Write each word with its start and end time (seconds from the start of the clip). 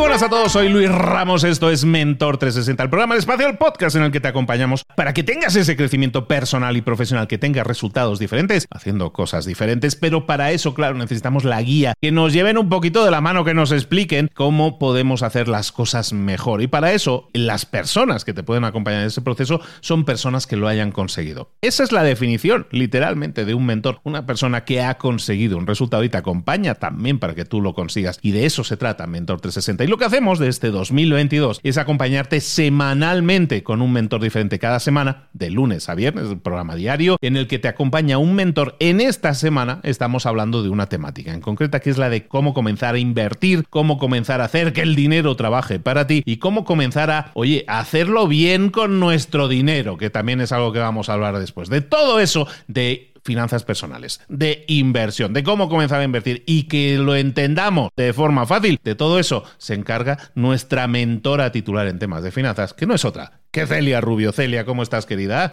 Buenas 0.00 0.22
a 0.22 0.30
todos, 0.30 0.52
soy 0.52 0.70
Luis 0.70 0.90
Ramos, 0.90 1.44
esto 1.44 1.70
es 1.70 1.84
Mentor 1.84 2.38
360, 2.38 2.82
el 2.82 2.88
programa 2.88 3.14
de 3.14 3.20
espacio, 3.20 3.46
el 3.46 3.58
podcast 3.58 3.96
en 3.96 4.02
el 4.02 4.10
que 4.10 4.18
te 4.18 4.28
acompañamos 4.28 4.82
para 4.96 5.12
que 5.12 5.22
tengas 5.22 5.54
ese 5.56 5.76
crecimiento 5.76 6.26
personal 6.26 6.74
y 6.74 6.80
profesional, 6.80 7.28
que 7.28 7.36
tengas 7.36 7.66
resultados 7.66 8.18
diferentes, 8.18 8.66
haciendo 8.70 9.12
cosas 9.12 9.44
diferentes, 9.44 9.96
pero 9.96 10.24
para 10.24 10.52
eso, 10.52 10.72
claro, 10.72 10.94
necesitamos 10.94 11.44
la 11.44 11.60
guía, 11.60 11.92
que 12.00 12.12
nos 12.12 12.32
lleven 12.32 12.56
un 12.56 12.70
poquito 12.70 13.04
de 13.04 13.10
la 13.10 13.20
mano, 13.20 13.44
que 13.44 13.52
nos 13.52 13.72
expliquen 13.72 14.30
cómo 14.34 14.78
podemos 14.78 15.22
hacer 15.22 15.48
las 15.48 15.70
cosas 15.70 16.14
mejor. 16.14 16.62
Y 16.62 16.66
para 16.66 16.92
eso, 16.92 17.28
las 17.34 17.66
personas 17.66 18.24
que 18.24 18.32
te 18.32 18.42
pueden 18.42 18.64
acompañar 18.64 19.02
en 19.02 19.08
ese 19.08 19.20
proceso 19.20 19.60
son 19.80 20.06
personas 20.06 20.46
que 20.46 20.56
lo 20.56 20.66
hayan 20.66 20.92
conseguido. 20.92 21.50
Esa 21.60 21.84
es 21.84 21.92
la 21.92 22.02
definición, 22.02 22.66
literalmente, 22.70 23.44
de 23.44 23.52
un 23.52 23.66
mentor, 23.66 24.00
una 24.04 24.24
persona 24.24 24.64
que 24.64 24.82
ha 24.82 24.96
conseguido 24.96 25.58
un 25.58 25.66
resultado 25.66 26.02
y 26.04 26.08
te 26.08 26.16
acompaña 26.16 26.74
también 26.76 27.18
para 27.18 27.34
que 27.34 27.44
tú 27.44 27.60
lo 27.60 27.74
consigas. 27.74 28.18
Y 28.22 28.30
de 28.30 28.46
eso 28.46 28.64
se 28.64 28.78
trata 28.78 29.06
Mentor 29.06 29.42
360 29.42 29.84
y 29.84 29.89
lo 29.90 29.98
que 29.98 30.04
hacemos 30.04 30.38
de 30.38 30.48
este 30.48 30.70
2022 30.70 31.58
es 31.64 31.76
acompañarte 31.76 32.40
semanalmente 32.40 33.64
con 33.64 33.82
un 33.82 33.92
mentor 33.92 34.22
diferente 34.22 34.60
cada 34.60 34.78
semana, 34.78 35.24
de 35.32 35.50
lunes 35.50 35.88
a 35.88 35.96
viernes, 35.96 36.30
el 36.30 36.38
programa 36.38 36.76
diario, 36.76 37.18
en 37.20 37.36
el 37.36 37.48
que 37.48 37.58
te 37.58 37.66
acompaña 37.66 38.16
un 38.18 38.36
mentor. 38.36 38.76
En 38.78 39.00
esta 39.00 39.34
semana 39.34 39.80
estamos 39.82 40.26
hablando 40.26 40.62
de 40.62 40.68
una 40.68 40.86
temática 40.86 41.34
en 41.34 41.40
concreta 41.40 41.80
que 41.80 41.90
es 41.90 41.98
la 41.98 42.08
de 42.08 42.28
cómo 42.28 42.54
comenzar 42.54 42.94
a 42.94 43.00
invertir, 43.00 43.64
cómo 43.68 43.98
comenzar 43.98 44.40
a 44.40 44.44
hacer 44.44 44.72
que 44.72 44.82
el 44.82 44.94
dinero 44.94 45.34
trabaje 45.34 45.80
para 45.80 46.06
ti 46.06 46.22
y 46.24 46.36
cómo 46.36 46.64
comenzar 46.64 47.10
a, 47.10 47.32
oye, 47.34 47.64
hacerlo 47.66 48.28
bien 48.28 48.70
con 48.70 49.00
nuestro 49.00 49.48
dinero, 49.48 49.96
que 49.96 50.08
también 50.08 50.40
es 50.40 50.52
algo 50.52 50.72
que 50.72 50.78
vamos 50.78 51.08
a 51.08 51.14
hablar 51.14 51.36
después. 51.40 51.68
De 51.68 51.80
todo 51.80 52.20
eso, 52.20 52.46
de 52.68 53.09
finanzas 53.24 53.64
personales, 53.64 54.20
de 54.28 54.64
inversión, 54.68 55.32
de 55.32 55.42
cómo 55.42 55.68
comenzar 55.68 56.00
a 56.00 56.04
invertir 56.04 56.44
y 56.46 56.64
que 56.64 56.98
lo 56.98 57.16
entendamos 57.16 57.90
de 57.96 58.12
forma 58.12 58.46
fácil. 58.46 58.78
De 58.82 58.94
todo 58.94 59.18
eso 59.18 59.44
se 59.58 59.74
encarga 59.74 60.18
nuestra 60.34 60.86
mentora 60.86 61.52
titular 61.52 61.86
en 61.86 61.98
temas 61.98 62.22
de 62.22 62.30
finanzas, 62.30 62.74
que 62.74 62.86
no 62.86 62.94
es 62.94 63.04
otra 63.04 63.40
que 63.50 63.66
Celia 63.66 64.00
Rubio. 64.00 64.32
Celia, 64.32 64.64
¿cómo 64.64 64.82
estás, 64.82 65.06
querida? 65.06 65.52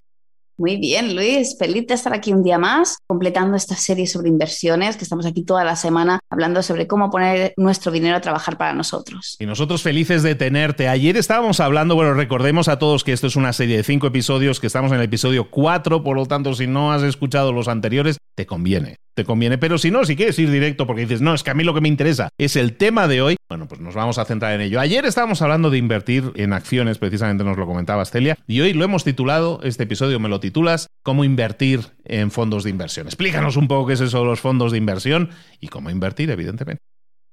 Muy 0.57 0.77
bien, 0.77 1.15
Luis. 1.15 1.55
Feliz 1.59 1.85
de 1.85 1.93
estar 1.93 2.13
aquí 2.13 2.33
un 2.33 2.41
día 2.41 2.57
más, 2.57 2.97
completando 3.05 3.55
esta 3.55 3.75
serie 3.75 4.07
sobre 4.07 4.29
inversiones, 4.29 4.97
que 4.97 5.03
estamos 5.03 5.27
aquí 5.27 5.43
toda 5.43 5.63
la 5.63 5.75
semana 5.75 6.19
hablando 6.31 6.63
sobre 6.63 6.87
cómo 6.87 7.11
poner 7.11 7.53
nuestro 7.57 7.91
dinero 7.91 8.17
a 8.17 8.21
trabajar 8.21 8.57
para 8.57 8.73
nosotros. 8.73 9.35
Y 9.39 9.45
nosotros 9.45 9.83
felices 9.83 10.23
de 10.23 10.33
tenerte. 10.33 10.87
Ayer 10.87 11.15
estábamos 11.15 11.59
hablando, 11.59 11.93
bueno, 11.93 12.15
recordemos 12.15 12.69
a 12.69 12.79
todos 12.79 13.03
que 13.03 13.13
esto 13.13 13.27
es 13.27 13.35
una 13.35 13.53
serie 13.53 13.77
de 13.77 13.83
cinco 13.83 14.07
episodios, 14.07 14.59
que 14.59 14.65
estamos 14.65 14.91
en 14.91 14.97
el 14.97 15.03
episodio 15.03 15.51
cuatro, 15.51 16.03
por 16.03 16.15
lo 16.15 16.25
tanto, 16.25 16.55
si 16.55 16.65
no 16.65 16.91
has 16.91 17.03
escuchado 17.03 17.53
los 17.53 17.67
anteriores, 17.67 18.17
te 18.35 18.47
conviene 18.47 18.97
te 19.17 19.25
conviene. 19.25 19.57
Pero 19.57 19.79
si 19.79 19.89
no, 19.89 20.05
si 20.05 20.15
quieres 20.15 20.37
ir 20.37 20.51
directo 20.51 20.85
porque 20.85 21.01
dices, 21.01 21.21
no, 21.21 21.33
es 21.33 21.41
que 21.41 21.49
a 21.49 21.55
mí 21.55 21.63
lo 21.63 21.73
que 21.73 21.81
me 21.81 21.89
interesa 21.89 22.29
es 22.37 22.55
el 22.55 22.77
tema 22.77 23.07
de 23.07 23.21
hoy, 23.23 23.35
bueno, 23.49 23.67
pues 23.67 23.81
nos 23.81 23.95
vamos 23.95 24.19
a 24.19 24.25
centrar 24.25 24.53
en 24.53 24.61
ello. 24.61 24.79
Ayer 24.79 25.05
estábamos 25.05 25.41
hablando 25.41 25.71
de 25.71 25.79
invertir 25.79 26.31
en 26.35 26.53
acciones, 26.53 26.99
precisamente 26.99 27.43
nos 27.43 27.57
lo 27.57 27.65
comentaba 27.65 28.05
Celia, 28.05 28.37
y 28.45 28.61
hoy 28.61 28.73
lo 28.73 28.85
hemos 28.85 29.03
titulado, 29.03 29.59
este 29.63 29.83
episodio 29.83 30.19
me 30.19 30.29
lo 30.29 30.39
titulas, 30.47 30.87
cómo 31.03 31.23
invertir 31.23 31.81
en 32.05 32.31
fondos 32.31 32.63
de 32.63 32.69
inversión. 32.69 33.07
Explícanos 33.07 33.57
un 33.57 33.67
poco 33.67 33.87
qué 33.87 33.93
es 33.93 34.01
eso 34.01 34.19
de 34.19 34.25
los 34.25 34.39
fondos 34.39 34.71
de 34.71 34.77
inversión 34.77 35.29
y 35.59 35.67
cómo 35.67 35.89
invertir, 35.89 36.29
evidentemente. 36.29 36.81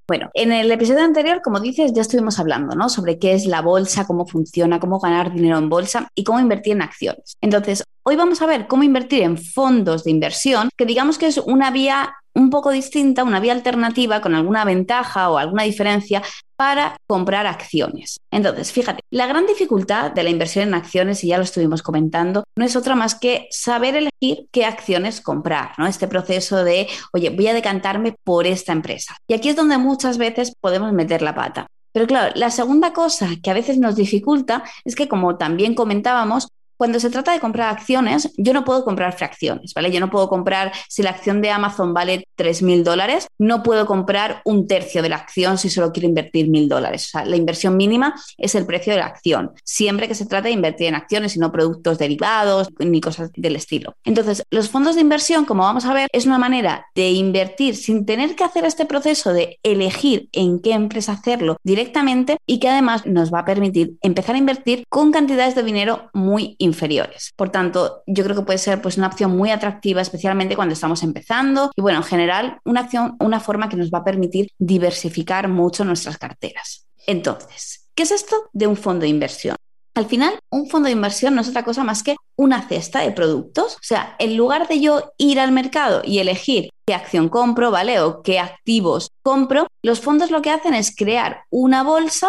Bueno, 0.07 0.29
en 0.35 0.53
el 0.53 0.71
episodio 0.71 1.03
anterior, 1.03 1.41
como 1.43 1.61
dices, 1.61 1.93
ya 1.95 2.03
estuvimos 2.03 2.39
hablando, 2.39 2.77
¿no? 2.77 2.91
Sobre 2.91 3.19
qué 3.19 3.33
es 3.33 3.47
la 3.47 3.63
bolsa, 3.63 4.07
cómo 4.07 4.27
funciona, 4.27 4.79
cómo 4.79 4.99
ganar 5.01 5.33
dinero 5.33 5.57
en 5.57 5.71
bolsa 5.71 6.09
y 6.15 6.25
cómo 6.25 6.41
invertir 6.41 6.75
en 6.75 6.83
acciones. 6.83 7.37
Entonces, 7.41 7.85
hoy 8.03 8.17
vamos 8.17 8.43
a 8.43 8.47
ver 8.47 8.67
cómo 8.67 8.83
invertir 8.83 9.23
en 9.23 9.39
fondos 9.39 10.05
de 10.05 10.11
inversión, 10.11 10.69
que 10.77 10.85
digamos 10.85 11.17
que 11.17 11.29
es 11.29 11.39
una 11.39 11.71
vía 11.71 12.15
un 12.35 12.51
poco 12.51 12.71
distinta, 12.71 13.25
una 13.25 13.41
vía 13.41 13.53
alternativa 13.53 14.21
con 14.21 14.35
alguna 14.35 14.65
ventaja 14.67 15.31
o 15.31 15.39
alguna 15.39 15.63
diferencia 15.63 16.23
para 16.57 16.97
comprar 17.07 17.47
acciones. 17.47 18.19
Entonces, 18.31 18.73
fíjate, 18.73 19.01
la 19.11 19.27
gran 19.27 19.47
dificultad 19.47 20.13
de 20.13 20.23
la 20.23 20.31
inversión 20.31 20.69
en 20.69 20.75
acciones, 20.75 21.25
y 21.25 21.29
ya 21.29 21.39
lo 21.39 21.45
estuvimos 21.45 21.83
comentando, 21.83 22.45
no 22.57 22.65
es 22.65 22.77
otra 22.77 22.95
más 22.95 23.15
que 23.15 23.49
saber 23.51 23.97
elegir 23.97 24.49
qué 24.53 24.65
acciones 24.65 25.21
comprar, 25.21 25.73
¿no? 25.79 25.87
Este 25.87 26.09
proceso 26.09 26.65
de, 26.65 26.89
oye, 27.13 27.31
voy 27.31 27.49
a 27.49 27.55
decantarme 27.55 28.15
por 28.25 28.47
esta 28.47 28.73
empresa. 28.73 29.17
Y 29.29 29.35
aquí 29.35 29.49
es 29.49 29.57
donde 29.57 29.79
muchas 29.79 30.19
veces 30.19 30.55
podemos 30.61 30.93
meter 30.93 31.23
la 31.23 31.35
pata. 31.35 31.67
Pero 31.95 32.09
claro, 32.09 32.33
la 32.35 32.51
segunda 32.51 32.93
cosa 32.93 33.29
que 33.41 33.51
a 33.51 33.55
veces 33.55 33.79
nos 33.79 33.95
dificulta 33.95 34.65
es 34.85 34.97
que, 34.97 35.07
como 35.07 35.37
también 35.37 35.77
comentábamos, 35.77 36.49
cuando 36.77 37.01
se 37.01 37.11
trata 37.11 37.33
de 37.33 37.41
comprar 37.41 37.71
acciones, 37.71 38.33
yo 38.37 38.53
no 38.53 38.65
puedo 38.65 38.85
comprar 38.85 39.17
fracciones, 39.17 39.75
¿vale? 39.75 39.91
Yo 39.91 40.01
no 40.01 40.11
puedo 40.11 40.29
comprar, 40.29 40.73
si 40.89 41.03
la 41.03 41.11
acción 41.11 41.41
de 41.41 41.51
Amazon 41.51 41.95
vale 41.95 42.27
3.000 42.37 42.83
dólares, 42.83 43.27
no 43.39 43.63
puedo 43.63 43.87
comprar 43.87 44.43
un 44.45 44.67
tercio 44.67 45.03
de 45.03 45.09
la 45.09 45.17
acción 45.17 45.59
si 45.59 45.71
solo 45.71 45.93
quiero 45.93 46.09
invertir 46.09 46.47
1.000 46.47 46.69
dólares. 46.69 47.07
O 47.07 47.11
sea, 47.11 47.25
la 47.25 47.37
inversión 47.37 47.77
mínima 47.77 48.15
es 48.37 48.55
el 48.55 48.67
precio 48.67 48.93
de 48.93 48.99
la 48.99 49.07
acción, 49.07 49.53
siempre 49.65 50.09
que 50.09 50.15
se 50.15 50.27
trate 50.27 50.49
de 50.49 50.55
invertir 50.55 50.89
en 50.89 50.95
acciones 50.95 51.37
y 51.37 51.39
no 51.39 51.53
productos 51.53 51.99
derivados 51.99 52.69
ni 52.79 53.01
cosas 53.01 53.31
del 53.37 53.57
estilo. 53.57 53.97
Entonces, 54.05 54.43
los 54.51 54.69
fondos 54.69 54.95
de 54.95 55.01
inversión, 55.01 55.45
como 55.45 55.63
vamos 55.63 55.85
a 55.85 55.95
ver, 55.95 56.09
es 56.13 56.27
una 56.27 56.39
manera 56.39 56.87
de 56.95 57.11
invertir 57.11 57.77
sin 57.77 58.07
tener 58.07 58.37
que 58.37 58.45
hacer 58.45 58.65
este 58.65 58.87
proceso 58.87 59.33
de 59.33 59.59
elegir 59.63 60.29
en 60.33 60.61
qué 60.61 60.73
empresa 60.73 61.13
hacerlo 61.13 61.57
directamente 61.63 62.39
y 62.47 62.59
que 62.59 62.69
además 62.69 63.07
nos 63.07 63.33
va 63.33 63.41
a 63.41 63.45
permitir 63.45 63.95
empezar 64.03 64.35
a 64.35 64.39
invertir 64.39 64.85
con 64.89 65.13
cantidades 65.13 65.55
de 65.55 65.63
dinero 65.63 66.11
muy 66.13 66.57
inferiores. 66.65 67.33
Por 67.37 67.51
tanto, 67.51 68.03
yo 68.07 68.25
creo 68.25 68.37
que 68.37 68.43
puede 68.43 68.59
ser 68.59 68.83
pues, 68.83 68.97
una 68.97 69.07
opción 69.07 69.37
muy 69.37 69.51
atractiva, 69.51 70.01
especialmente 70.01 70.57
cuando 70.57 70.73
estamos 70.73 71.03
empezando. 71.03 71.71
Y 71.77 71.83
bueno, 71.83 71.99
en 71.99 72.05
general, 72.05 72.59
una 72.65 72.81
acción, 72.81 73.17
una 73.21 73.41
forma 73.41 73.69
que 73.69 73.77
nos 73.77 73.91
va 73.91 73.99
a 73.99 74.05
permitir 74.05 74.49
diversificar 74.59 75.49
mucho 75.49 75.85
nuestras 75.85 76.19
carteras. 76.19 76.87
Entonces, 77.07 77.87
¿qué 77.95 78.03
es 78.03 78.11
esto 78.11 78.51
de 78.53 78.67
un 78.67 78.77
fondo 78.77 79.03
de 79.03 79.09
inversión? 79.09 79.57
Al 79.95 80.07
final, 80.07 80.41
un 80.51 80.69
fondo 80.69 80.87
de 80.87 80.93
inversión 80.93 81.37
no 81.37 81.41
es 81.41 81.49
otra 81.49 81.63
cosa 81.63 81.85
más 81.85 82.03
que 82.03 82.17
una 82.37 82.67
cesta 82.67 83.01
de 83.01 83.13
productos. 83.13 83.77
O 83.77 83.83
sea, 83.83 84.17
en 84.19 84.37
lugar 84.37 84.67
de 84.67 84.81
yo 84.81 85.13
ir 85.19 85.39
al 85.39 85.53
mercado 85.53 86.03
y 86.05 86.19
elegir 86.19 86.71
qué 86.85 86.95
acción 86.95 87.29
compro, 87.29 87.71
¿vale? 87.71 88.01
O 88.01 88.23
qué 88.23 88.41
activos 88.41 89.11
compro, 89.23 89.69
los 89.83 90.01
fondos 90.01 90.33
lo 90.33 90.43
que 90.43 90.51
hacen 90.51 90.75
es 90.75 90.95
crear 90.97 91.45
una 91.49 91.85
bolsa 91.85 92.29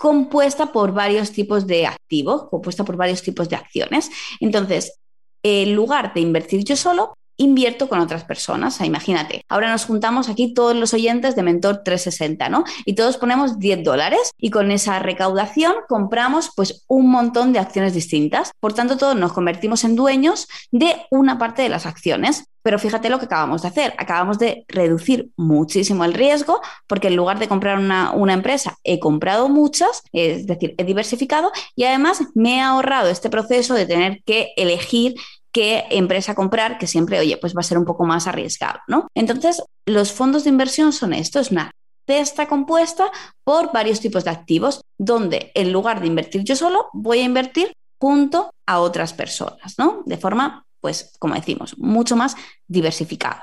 compuesta 0.00 0.72
por 0.72 0.94
varios 0.94 1.30
tipos 1.30 1.66
de 1.66 1.86
activos, 1.86 2.48
compuesta 2.48 2.84
por 2.84 2.96
varios 2.96 3.22
tipos 3.22 3.50
de 3.50 3.56
acciones. 3.56 4.08
Entonces, 4.40 4.98
en 5.42 5.74
lugar 5.74 6.14
de 6.14 6.22
invertir 6.22 6.64
yo 6.64 6.74
solo, 6.74 7.12
invierto 7.36 7.86
con 7.86 8.00
otras 8.00 8.24
personas. 8.24 8.80
imagínate, 8.80 9.44
ahora 9.46 9.70
nos 9.70 9.84
juntamos 9.84 10.30
aquí 10.30 10.54
todos 10.54 10.74
los 10.74 10.94
oyentes 10.94 11.36
de 11.36 11.42
Mentor 11.42 11.82
360, 11.84 12.48
¿no? 12.48 12.64
Y 12.86 12.94
todos 12.94 13.18
ponemos 13.18 13.58
10 13.58 13.84
dólares 13.84 14.30
y 14.38 14.48
con 14.48 14.70
esa 14.70 15.00
recaudación 15.00 15.74
compramos 15.86 16.50
pues 16.56 16.84
un 16.88 17.10
montón 17.10 17.52
de 17.52 17.58
acciones 17.58 17.92
distintas. 17.92 18.52
Por 18.58 18.72
tanto, 18.72 18.96
todos 18.96 19.16
nos 19.16 19.34
convertimos 19.34 19.84
en 19.84 19.96
dueños 19.96 20.48
de 20.70 20.96
una 21.10 21.36
parte 21.36 21.60
de 21.60 21.68
las 21.68 21.84
acciones. 21.84 22.44
Pero 22.62 22.78
fíjate 22.78 23.08
lo 23.08 23.18
que 23.18 23.24
acabamos 23.26 23.62
de 23.62 23.68
hacer. 23.68 23.94
Acabamos 23.98 24.38
de 24.38 24.64
reducir 24.68 25.30
muchísimo 25.36 26.04
el 26.04 26.14
riesgo 26.14 26.60
porque 26.86 27.08
en 27.08 27.16
lugar 27.16 27.38
de 27.38 27.48
comprar 27.48 27.78
una, 27.78 28.32
empresa, 28.32 28.76
he 28.84 28.98
comprado 28.98 29.48
muchas, 29.48 30.02
es 30.12 30.46
decir, 30.46 30.74
he 30.78 30.84
diversificado 30.84 31.50
y 31.74 31.84
además 31.84 32.22
me 32.34 32.56
he 32.56 32.60
ahorrado 32.60 33.08
este 33.08 33.30
proceso 33.30 33.74
de 33.74 33.86
tener 33.86 34.22
que 34.24 34.52
elegir 34.56 35.14
qué 35.52 35.84
empresa 35.90 36.34
comprar, 36.34 36.78
que 36.78 36.86
siempre, 36.86 37.18
oye, 37.18 37.36
pues 37.36 37.56
va 37.56 37.60
a 37.60 37.64
ser 37.64 37.78
un 37.78 37.84
poco 37.84 38.04
más 38.04 38.26
arriesgado, 38.26 38.78
¿no? 38.86 39.08
Entonces, 39.14 39.62
los 39.84 40.12
fondos 40.12 40.44
de 40.44 40.50
inversión 40.50 40.92
son 40.92 41.12
esto, 41.12 41.40
es 41.40 41.50
una 41.50 41.72
cesta 42.06 42.46
compuesta 42.46 43.10
por 43.44 43.72
varios 43.72 44.00
tipos 44.00 44.24
de 44.24 44.30
activos, 44.30 44.80
donde 44.98 45.50
en 45.54 45.72
lugar 45.72 46.00
de 46.00 46.06
invertir 46.06 46.44
yo 46.44 46.56
solo, 46.56 46.88
voy 46.92 47.20
a 47.20 47.24
invertir 47.24 47.72
junto 48.00 48.50
a 48.66 48.80
otras 48.80 49.12
personas, 49.12 49.78
¿no? 49.78 50.02
De 50.06 50.16
forma, 50.16 50.64
pues, 50.80 51.12
como 51.18 51.34
decimos, 51.34 51.76
mucho 51.78 52.16
más 52.16 52.36
diversificada. 52.66 53.42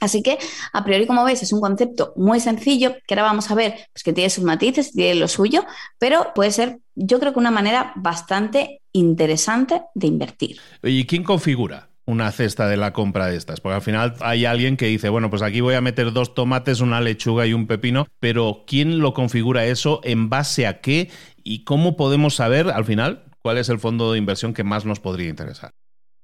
Así 0.00 0.22
que, 0.22 0.38
a 0.72 0.82
priori, 0.82 1.06
como 1.06 1.24
veis, 1.24 1.42
es 1.42 1.52
un 1.52 1.60
concepto 1.60 2.14
muy 2.16 2.40
sencillo, 2.40 2.96
que 3.06 3.14
ahora 3.14 3.24
vamos 3.24 3.50
a 3.50 3.54
ver 3.54 3.74
pues, 3.92 4.02
que 4.02 4.14
tiene 4.14 4.30
sus 4.30 4.44
matices, 4.44 4.92
tiene 4.92 5.14
lo 5.14 5.28
suyo, 5.28 5.64
pero 5.98 6.32
puede 6.34 6.50
ser, 6.52 6.78
yo 6.94 7.20
creo 7.20 7.34
que 7.34 7.38
una 7.38 7.50
manera 7.50 7.92
bastante 7.96 8.80
interesante 8.92 9.82
de 9.94 10.06
invertir. 10.06 10.58
¿Y 10.82 11.04
quién 11.06 11.22
configura? 11.22 11.90
una 12.06 12.32
cesta 12.32 12.66
de 12.66 12.76
la 12.76 12.92
compra 12.92 13.26
de 13.26 13.36
estas, 13.36 13.60
porque 13.60 13.76
al 13.76 13.82
final 13.82 14.14
hay 14.20 14.44
alguien 14.44 14.76
que 14.76 14.86
dice, 14.86 15.08
bueno, 15.10 15.30
pues 15.30 15.42
aquí 15.42 15.60
voy 15.60 15.74
a 15.74 15.80
meter 15.80 16.12
dos 16.12 16.34
tomates, 16.34 16.80
una 16.80 17.00
lechuga 17.00 17.46
y 17.46 17.52
un 17.52 17.68
pepino, 17.68 18.08
pero 18.18 18.64
¿quién 18.66 18.98
lo 18.98 19.14
configura 19.14 19.64
eso? 19.66 20.00
¿En 20.02 20.28
base 20.28 20.66
a 20.66 20.80
qué? 20.80 21.08
¿Y 21.44 21.62
cómo 21.62 21.96
podemos 21.96 22.34
saber 22.34 22.68
al 22.70 22.84
final 22.84 23.24
cuál 23.42 23.58
es 23.58 23.68
el 23.68 23.78
fondo 23.78 24.10
de 24.10 24.18
inversión 24.18 24.54
que 24.54 24.64
más 24.64 24.84
nos 24.84 24.98
podría 24.98 25.28
interesar? 25.28 25.70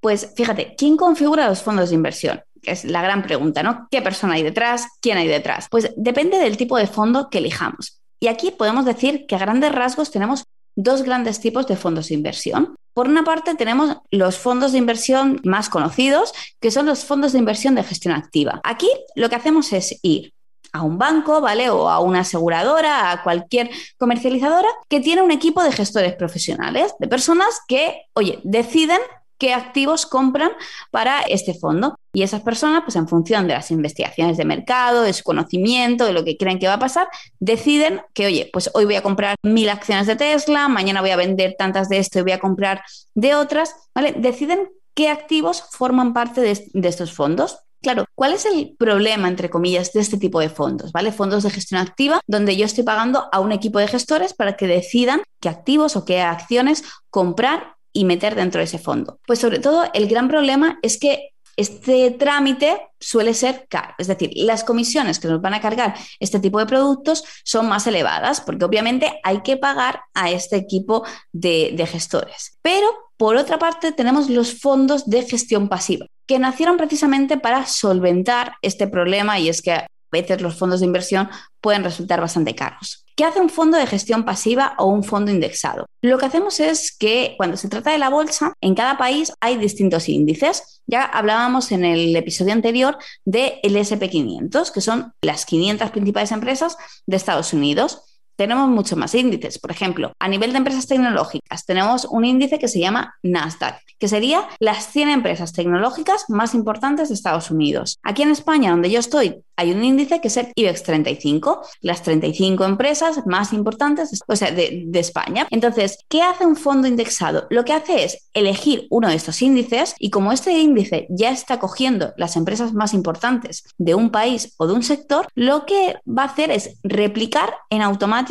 Pues 0.06 0.34
fíjate, 0.36 0.76
¿quién 0.78 0.96
configura 0.96 1.48
los 1.48 1.62
fondos 1.62 1.88
de 1.88 1.96
inversión? 1.96 2.40
es 2.62 2.84
la 2.84 3.02
gran 3.02 3.24
pregunta, 3.24 3.64
¿no? 3.64 3.88
¿Qué 3.90 4.02
persona 4.02 4.34
hay 4.34 4.44
detrás? 4.44 4.86
¿Quién 5.00 5.18
hay 5.18 5.26
detrás? 5.26 5.66
Pues 5.68 5.90
depende 5.96 6.38
del 6.38 6.56
tipo 6.56 6.76
de 6.76 6.86
fondo 6.86 7.28
que 7.28 7.38
elijamos. 7.38 8.00
Y 8.20 8.28
aquí 8.28 8.52
podemos 8.52 8.84
decir 8.84 9.26
que 9.26 9.34
a 9.34 9.40
grandes 9.40 9.72
rasgos 9.72 10.12
tenemos 10.12 10.44
dos 10.76 11.02
grandes 11.02 11.40
tipos 11.40 11.66
de 11.66 11.74
fondos 11.74 12.06
de 12.06 12.14
inversión. 12.14 12.76
Por 12.94 13.08
una 13.08 13.24
parte 13.24 13.56
tenemos 13.56 13.96
los 14.12 14.38
fondos 14.38 14.70
de 14.70 14.78
inversión 14.78 15.40
más 15.42 15.68
conocidos, 15.68 16.32
que 16.60 16.70
son 16.70 16.86
los 16.86 17.04
fondos 17.04 17.32
de 17.32 17.40
inversión 17.40 17.74
de 17.74 17.82
gestión 17.82 18.14
activa. 18.14 18.60
Aquí 18.62 18.88
lo 19.16 19.28
que 19.28 19.34
hacemos 19.34 19.72
es 19.72 19.98
ir 20.02 20.32
a 20.72 20.82
un 20.82 20.98
banco, 20.98 21.40
¿vale? 21.40 21.68
O 21.70 21.88
a 21.88 21.98
una 21.98 22.20
aseguradora, 22.20 23.10
a 23.10 23.24
cualquier 23.24 23.70
comercializadora 23.98 24.68
que 24.88 25.00
tiene 25.00 25.22
un 25.22 25.32
equipo 25.32 25.64
de 25.64 25.72
gestores 25.72 26.14
profesionales, 26.14 26.94
de 27.00 27.08
personas 27.08 27.58
que, 27.66 28.02
oye, 28.14 28.38
deciden 28.44 29.00
qué 29.38 29.54
activos 29.54 30.06
compran 30.06 30.50
para 30.90 31.20
este 31.22 31.54
fondo. 31.54 31.98
Y 32.12 32.22
esas 32.22 32.40
personas, 32.40 32.82
pues 32.82 32.96
en 32.96 33.08
función 33.08 33.46
de 33.46 33.54
las 33.54 33.70
investigaciones 33.70 34.36
de 34.36 34.44
mercado, 34.44 35.02
de 35.02 35.12
su 35.12 35.22
conocimiento, 35.22 36.06
de 36.06 36.12
lo 36.12 36.24
que 36.24 36.36
creen 36.36 36.58
que 36.58 36.66
va 36.66 36.74
a 36.74 36.78
pasar, 36.78 37.08
deciden 37.40 38.00
que, 38.14 38.26
oye, 38.26 38.48
pues 38.52 38.70
hoy 38.74 38.86
voy 38.86 38.94
a 38.94 39.02
comprar 39.02 39.36
mil 39.42 39.68
acciones 39.68 40.06
de 40.06 40.16
Tesla, 40.16 40.68
mañana 40.68 41.02
voy 41.02 41.10
a 41.10 41.16
vender 41.16 41.56
tantas 41.58 41.88
de 41.88 41.98
esto 41.98 42.18
y 42.18 42.22
voy 42.22 42.32
a 42.32 42.40
comprar 42.40 42.82
de 43.14 43.34
otras, 43.34 43.74
¿vale? 43.94 44.14
Deciden 44.16 44.70
qué 44.94 45.10
activos 45.10 45.64
forman 45.72 46.14
parte 46.14 46.40
de, 46.40 46.68
de 46.72 46.88
estos 46.88 47.12
fondos. 47.12 47.58
Claro, 47.82 48.06
¿cuál 48.14 48.32
es 48.32 48.46
el 48.46 48.74
problema, 48.78 49.28
entre 49.28 49.50
comillas, 49.50 49.92
de 49.92 50.00
este 50.00 50.16
tipo 50.16 50.40
de 50.40 50.48
fondos? 50.48 50.90
¿Vale? 50.92 51.12
Fondos 51.12 51.44
de 51.44 51.50
gestión 51.50 51.80
activa, 51.80 52.20
donde 52.26 52.56
yo 52.56 52.64
estoy 52.64 52.82
pagando 52.82 53.28
a 53.30 53.38
un 53.40 53.52
equipo 53.52 53.78
de 53.78 53.86
gestores 53.86 54.32
para 54.32 54.56
que 54.56 54.66
decidan 54.66 55.22
qué 55.40 55.50
activos 55.50 55.94
o 55.94 56.04
qué 56.04 56.20
acciones 56.22 56.82
comprar 57.10 57.75
y 57.96 58.04
meter 58.04 58.34
dentro 58.34 58.58
de 58.58 58.66
ese 58.66 58.78
fondo? 58.78 59.18
Pues 59.26 59.38
sobre 59.38 59.58
todo 59.58 59.84
el 59.94 60.06
gran 60.08 60.28
problema 60.28 60.78
es 60.82 60.98
que 60.98 61.30
este 61.56 62.10
trámite 62.10 62.78
suele 63.00 63.32
ser 63.32 63.66
caro. 63.68 63.94
Es 63.98 64.08
decir, 64.08 64.30
las 64.34 64.62
comisiones 64.62 65.18
que 65.18 65.28
nos 65.28 65.40
van 65.40 65.54
a 65.54 65.60
cargar 65.60 65.94
este 66.20 66.38
tipo 66.38 66.58
de 66.58 66.66
productos 66.66 67.24
son 67.44 67.66
más 67.66 67.86
elevadas 67.86 68.42
porque 68.42 68.66
obviamente 68.66 69.18
hay 69.24 69.40
que 69.40 69.56
pagar 69.56 70.02
a 70.12 70.30
este 70.30 70.56
equipo 70.56 71.04
de, 71.32 71.72
de, 71.74 71.86
gestores. 71.86 72.58
Pero, 72.60 72.86
por 73.16 73.36
otra 73.36 73.58
parte, 73.58 73.92
tenemos 73.92 74.28
los 74.28 74.60
fondos 74.60 75.06
de 75.06 75.22
gestión 75.22 75.70
pasiva, 75.70 76.06
que 76.26 76.38
nacieron 76.38 76.76
precisamente 76.76 77.38
para 77.38 77.64
solventar 77.64 78.56
este 78.60 78.86
problema 78.86 79.38
y 79.38 79.48
es 79.48 79.62
que 79.62 79.86
veces 80.20 80.40
los 80.40 80.56
fondos 80.56 80.80
de 80.80 80.86
inversión 80.86 81.28
pueden 81.60 81.84
resultar 81.84 82.20
bastante 82.20 82.54
caros. 82.54 83.04
¿Qué 83.16 83.24
hace 83.24 83.40
un 83.40 83.48
fondo 83.48 83.78
de 83.78 83.86
gestión 83.86 84.24
pasiva 84.24 84.74
o 84.78 84.86
un 84.86 85.02
fondo 85.02 85.30
indexado? 85.30 85.86
Lo 86.02 86.18
que 86.18 86.26
hacemos 86.26 86.60
es 86.60 86.94
que 86.94 87.34
cuando 87.38 87.56
se 87.56 87.68
trata 87.68 87.90
de 87.90 87.98
la 87.98 88.10
bolsa, 88.10 88.52
en 88.60 88.74
cada 88.74 88.98
país 88.98 89.32
hay 89.40 89.56
distintos 89.56 90.08
índices. 90.08 90.82
Ya 90.86 91.02
hablábamos 91.02 91.72
en 91.72 91.84
el 91.84 92.14
episodio 92.14 92.52
anterior 92.52 92.98
del 93.24 93.58
SP500, 93.62 94.70
que 94.70 94.80
son 94.82 95.14
las 95.22 95.46
500 95.46 95.90
principales 95.90 96.30
empresas 96.32 96.76
de 97.06 97.16
Estados 97.16 97.54
Unidos 97.54 98.02
tenemos 98.36 98.68
muchos 98.68 98.98
más 98.98 99.14
índices. 99.14 99.58
Por 99.58 99.70
ejemplo, 99.70 100.12
a 100.18 100.28
nivel 100.28 100.52
de 100.52 100.58
empresas 100.58 100.86
tecnológicas, 100.86 101.64
tenemos 101.64 102.04
un 102.04 102.24
índice 102.24 102.58
que 102.58 102.68
se 102.68 102.78
llama 102.78 103.14
Nasdaq, 103.22 103.80
que 103.98 104.08
sería 104.08 104.46
las 104.58 104.92
100 104.92 105.08
empresas 105.08 105.52
tecnológicas 105.52 106.26
más 106.28 106.54
importantes 106.54 107.08
de 107.08 107.14
Estados 107.14 107.50
Unidos. 107.50 107.98
Aquí 108.02 108.22
en 108.22 108.30
España, 108.30 108.70
donde 108.70 108.90
yo 108.90 109.00
estoy, 109.00 109.42
hay 109.56 109.72
un 109.72 109.82
índice 109.82 110.20
que 110.20 110.28
es 110.28 110.36
el 110.36 110.48
IBEX 110.54 110.82
35, 110.82 111.62
las 111.80 112.02
35 112.02 112.64
empresas 112.64 113.26
más 113.26 113.54
importantes 113.54 114.10
de, 114.28 114.82
de 114.86 114.98
España. 114.98 115.46
Entonces, 115.50 115.98
¿qué 116.08 116.22
hace 116.22 116.44
un 116.44 116.56
fondo 116.56 116.86
indexado? 116.86 117.46
Lo 117.48 117.64
que 117.64 117.72
hace 117.72 118.04
es 118.04 118.28
elegir 118.34 118.86
uno 118.90 119.08
de 119.08 119.14
estos 119.14 119.40
índices 119.40 119.94
y 119.98 120.10
como 120.10 120.32
este 120.32 120.52
índice 120.52 121.06
ya 121.08 121.30
está 121.30 121.58
cogiendo 121.58 122.12
las 122.18 122.36
empresas 122.36 122.74
más 122.74 122.92
importantes 122.92 123.64
de 123.78 123.94
un 123.94 124.10
país 124.10 124.54
o 124.58 124.66
de 124.66 124.74
un 124.74 124.82
sector, 124.82 125.26
lo 125.34 125.64
que 125.64 125.96
va 126.06 126.24
a 126.24 126.26
hacer 126.26 126.50
es 126.50 126.78
replicar 126.82 127.54
en 127.70 127.80
automático 127.80 128.25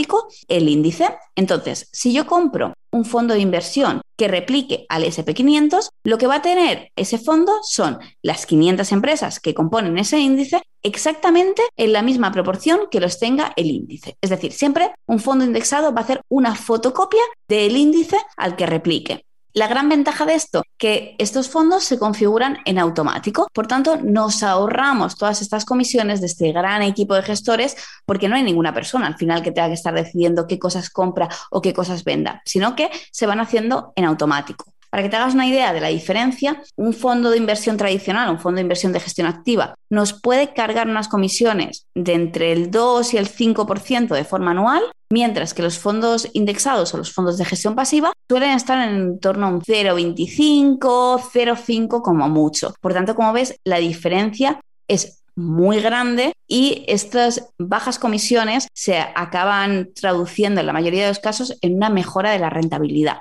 el 0.48 0.70
índice. 0.70 1.18
Entonces, 1.36 1.90
si 1.92 2.14
yo 2.14 2.26
compro 2.26 2.74
un 2.92 3.06
fondo 3.06 3.34
de 3.34 3.42
inversión 3.42 4.02
que 4.18 4.28
replique 4.28 4.86
al 4.90 5.04
SP500, 5.04 5.90
lo 6.04 6.18
que 6.18 6.28
va 6.28 6.36
a 6.36 6.42
tener 6.42 6.90
ese 6.96 7.18
fondo 7.18 7.52
son 7.64 8.00
las 8.22 8.46
500 8.46 8.92
empresas 8.92 9.40
que 9.40 9.54
componen 9.54 9.98
ese 9.98 10.20
índice 10.20 10.62
exactamente 10.84 11.62
en 11.76 11.94
la 11.94 12.02
misma 12.02 12.32
proporción 12.32 12.82
que 12.90 13.00
los 13.00 13.20
tenga 13.20 13.54
el 13.56 13.68
índice. 13.68 14.18
Es 14.22 14.30
decir, 14.30 14.54
siempre 14.54 14.92
un 15.08 15.20
fondo 15.20 15.44
indexado 15.44 15.94
va 15.94 16.02
a 16.02 16.04
hacer 16.04 16.22
una 16.30 16.56
fotocopia 16.56 17.24
del 17.50 17.76
índice 17.76 18.18
al 18.38 18.56
que 18.56 18.66
replique. 18.66 19.26
La 19.56 19.70
gran 19.70 19.88
ventaja 19.88 20.26
de 20.26 20.36
esto, 20.36 20.66
que 20.78 21.16
estos 21.18 21.48
fondos 21.48 21.86
se 21.86 21.98
configuran 21.98 22.58
en 22.66 22.78
automático, 22.78 23.48
por 23.54 23.68
tanto 23.68 23.96
nos 23.96 24.44
ahorramos 24.44 25.16
todas 25.16 25.42
estas 25.42 25.64
comisiones 25.64 26.20
de 26.20 26.28
este 26.28 26.52
gran 26.52 26.82
equipo 26.82 27.16
de 27.16 27.22
gestores 27.22 27.78
porque 28.06 28.28
no 28.28 28.36
hay 28.36 28.44
ninguna 28.44 28.74
persona 28.74 29.08
al 29.08 29.16
final 29.16 29.42
que 29.44 29.54
tenga 29.54 29.70
que 29.70 29.76
estar 29.76 29.94
decidiendo 29.94 30.46
qué 30.46 30.60
cosas 30.60 30.90
compra 30.90 31.30
o 31.52 31.62
qué 31.62 31.74
cosas 31.74 32.04
venda, 32.04 32.42
sino 32.44 32.76
que 32.76 32.90
se 33.14 33.28
van 33.28 33.40
haciendo 33.40 33.94
en 33.96 34.04
automático. 34.04 34.75
Para 34.96 35.04
que 35.04 35.10
te 35.10 35.18
hagas 35.18 35.34
una 35.34 35.46
idea 35.46 35.74
de 35.74 35.82
la 35.82 35.90
diferencia, 35.90 36.64
un 36.78 36.94
fondo 36.94 37.30
de 37.30 37.36
inversión 37.36 37.76
tradicional, 37.76 38.30
un 38.30 38.40
fondo 38.40 38.60
de 38.60 38.62
inversión 38.62 38.94
de 38.94 39.02
gestión 39.02 39.28
activa, 39.28 39.76
nos 39.90 40.14
puede 40.14 40.54
cargar 40.54 40.88
unas 40.88 41.10
comisiones 41.10 41.86
de 41.94 42.14
entre 42.14 42.54
el 42.54 42.72
2 42.72 43.14
y 43.14 43.18
el 43.18 43.28
5% 43.28 44.16
de 44.16 44.24
forma 44.24 44.52
anual, 44.52 44.84
mientras 45.12 45.54
que 45.54 45.64
los 45.64 45.80
fondos 45.80 46.30
indexados 46.32 46.94
o 46.94 46.98
los 46.98 47.12
fondos 47.12 47.38
de 47.38 47.44
gestión 47.44 47.76
pasiva 47.76 48.14
suelen 48.30 48.52
estar 48.52 48.88
en 48.88 49.20
torno 49.20 49.48
a 49.48 49.50
un 49.50 49.60
0,25, 49.60 50.80
0,5 50.80 52.02
como 52.02 52.30
mucho. 52.30 52.74
Por 52.80 52.94
tanto, 52.94 53.16
como 53.16 53.34
ves, 53.34 53.60
la 53.66 53.80
diferencia 53.80 54.62
es 54.88 55.24
muy 55.36 55.82
grande 55.82 56.32
y 56.48 56.86
estas 56.88 57.50
bajas 57.58 58.00
comisiones 58.00 58.70
se 58.74 58.98
acaban 58.98 59.90
traduciendo 59.94 60.62
en 60.62 60.68
la 60.68 60.72
mayoría 60.72 61.02
de 61.02 61.10
los 61.10 61.20
casos 61.20 61.58
en 61.60 61.76
una 61.76 61.90
mejora 61.90 62.32
de 62.32 62.40
la 62.40 62.50
rentabilidad. 62.50 63.18